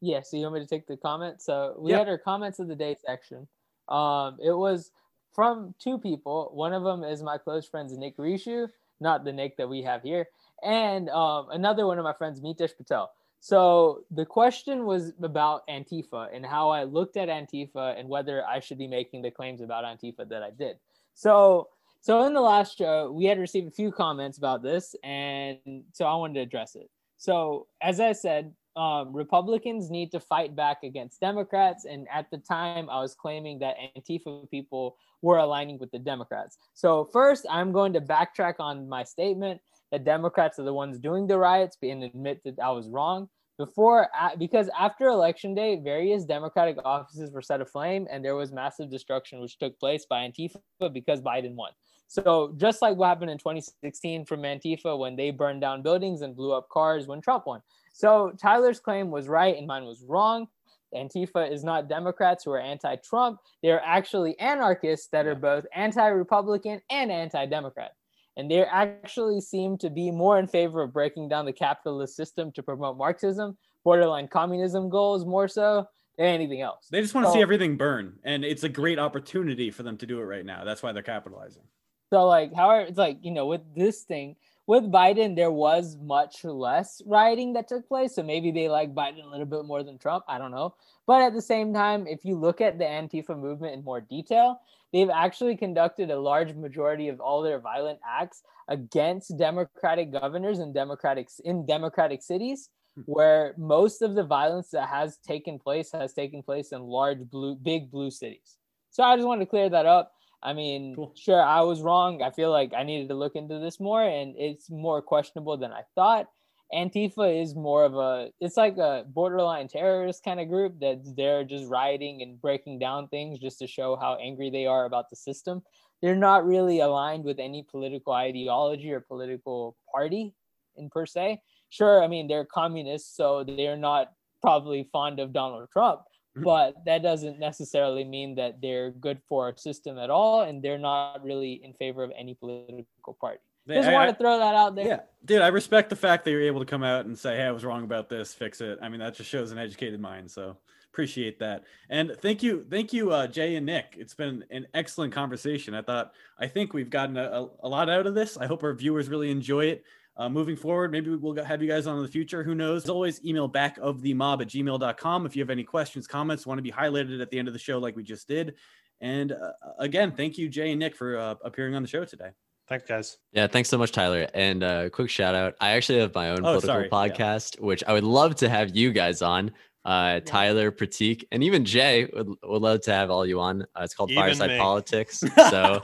[0.00, 1.40] Yeah, so you want me to take the comment?
[1.40, 1.98] So we yeah.
[1.98, 3.48] had our comments of the day section.
[3.88, 4.90] Um, it was
[5.34, 6.50] from two people.
[6.54, 8.68] One of them is my close friends Nick Rishu,
[9.00, 10.28] not the Nick that we have here,
[10.62, 13.10] and um, another one of my friends Mitesh Patel.
[13.44, 18.58] So the question was about Antifa and how I looked at Antifa and whether I
[18.58, 20.78] should be making the claims about Antifa that I did.
[21.12, 21.68] So
[22.00, 25.58] so in the last show, we had received a few comments about this, and
[25.92, 26.88] so I wanted to address it.
[27.18, 32.38] So as I said, um, Republicans need to fight back against Democrats, and at the
[32.38, 36.56] time, I was claiming that Antifa people were aligning with the Democrats.
[36.72, 39.60] So first, I'm going to backtrack on my statement
[39.92, 43.28] that Democrats are the ones doing the riots and admit that I was wrong.
[43.56, 48.90] Before, because after election day, various Democratic offices were set aflame and there was massive
[48.90, 50.58] destruction which took place by Antifa
[50.92, 51.70] because Biden won.
[52.08, 56.34] So, just like what happened in 2016 from Antifa when they burned down buildings and
[56.34, 57.62] blew up cars when Trump won.
[57.92, 60.48] So, Tyler's claim was right and mine was wrong.
[60.94, 63.38] Antifa is not Democrats who are anti Trump.
[63.62, 67.92] They're actually anarchists that are both anti Republican and anti Democrat
[68.36, 72.50] and they actually seem to be more in favor of breaking down the capitalist system
[72.52, 75.86] to promote Marxism, borderline communism goals more so
[76.18, 76.88] than anything else.
[76.90, 79.96] They just want to so, see everything burn, and it's a great opportunity for them
[79.98, 80.64] to do it right now.
[80.64, 81.62] That's why they're capitalizing.
[82.10, 84.36] So, like, however, it's like you know, with this thing,
[84.66, 88.14] with Biden, there was much less rioting that took place.
[88.14, 90.24] So maybe they like Biden a little bit more than Trump.
[90.28, 90.74] I don't know.
[91.06, 94.60] But at the same time, if you look at the Antifa movement in more detail,
[94.92, 100.72] they've actually conducted a large majority of all their violent acts against democratic governors and
[100.72, 103.02] democratic in democratic cities hmm.
[103.06, 107.54] where most of the violence that has taken place has taken place in large blue
[107.56, 108.56] big blue cities
[108.90, 110.13] so i just wanted to clear that up
[110.44, 111.12] i mean cool.
[111.16, 114.34] sure i was wrong i feel like i needed to look into this more and
[114.36, 116.28] it's more questionable than i thought
[116.72, 121.44] Antifa is more of a it's like a borderline terrorist kind of group that's there
[121.44, 125.16] just rioting and breaking down things just to show how angry they are about the
[125.16, 125.62] system.
[126.02, 130.34] They're not really aligned with any political ideology or political party
[130.76, 131.40] in per se.
[131.68, 136.00] Sure, I mean they're communists, so they're not probably fond of Donald Trump.
[136.36, 140.78] But that doesn't necessarily mean that they're good for our system at all, and they're
[140.78, 143.40] not really in favor of any political party.
[143.66, 144.86] They, Just want to throw that out there.
[144.86, 147.44] Yeah, dude, I respect the fact that you're able to come out and say, "Hey,
[147.44, 148.34] I was wrong about this.
[148.34, 150.30] Fix it." I mean, that just shows an educated mind.
[150.30, 150.56] So
[150.92, 153.96] appreciate that, and thank you, thank you, uh, Jay and Nick.
[153.98, 155.74] It's been an excellent conversation.
[155.74, 158.36] I thought, I think we've gotten a, a, lot out of this.
[158.36, 159.84] I hope our viewers really enjoy it.
[160.16, 162.44] Uh, moving forward, maybe we'll have you guys on in the future.
[162.44, 162.84] Who knows?
[162.84, 166.46] As always, email back of the mob at gmail.com if you have any questions, comments,
[166.46, 168.54] want to be highlighted at the end of the show like we just did.
[169.00, 169.50] And uh,
[169.80, 172.30] again, thank you, Jay and Nick, for uh, appearing on the show today.
[172.68, 173.18] Thanks, guys.
[173.32, 174.26] Yeah, thanks so much, Tyler.
[174.32, 175.54] And uh, quick shout out.
[175.60, 176.84] I actually have my own Oh, political sorry.
[176.84, 176.90] Yeah.
[177.16, 179.50] podcast, which I would love to have you guys on.
[179.84, 183.62] Uh, Tyler, Prateek, and even Jay would, would love to have all you on.
[183.62, 184.58] Uh, it's called Even Fireside me.
[184.58, 185.22] Politics.
[185.50, 185.78] So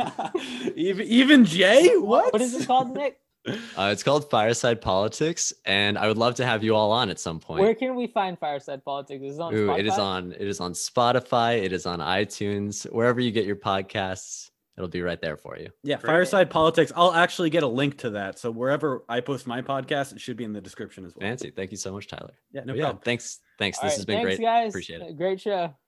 [0.74, 2.32] even even Jay, what?
[2.32, 3.19] What is it called, Nick?
[3.49, 7.19] Uh, it's called Fireside Politics, and I would love to have you all on at
[7.19, 7.62] some point.
[7.62, 9.23] Where can we find Fireside Politics?
[9.25, 12.85] Is it on Ooh, it is on it is on Spotify, it is on iTunes,
[12.93, 15.71] wherever you get your podcasts, it'll be right there for you.
[15.83, 16.11] Yeah, Great.
[16.11, 16.93] Fireside Politics.
[16.95, 18.39] I'll actually get a link to that.
[18.39, 21.27] So wherever I post my podcast, it should be in the description as well.
[21.29, 21.51] Fancy.
[21.51, 22.35] Thank you so much, Tyler.
[22.53, 23.03] Yeah, no But yeah, problem.
[23.05, 23.39] thanks.
[23.59, 23.79] Thanks.
[23.79, 24.45] All this right, has been thanks, great.
[24.45, 24.69] guys.
[24.71, 25.17] Appreciate it.
[25.17, 25.75] Great show.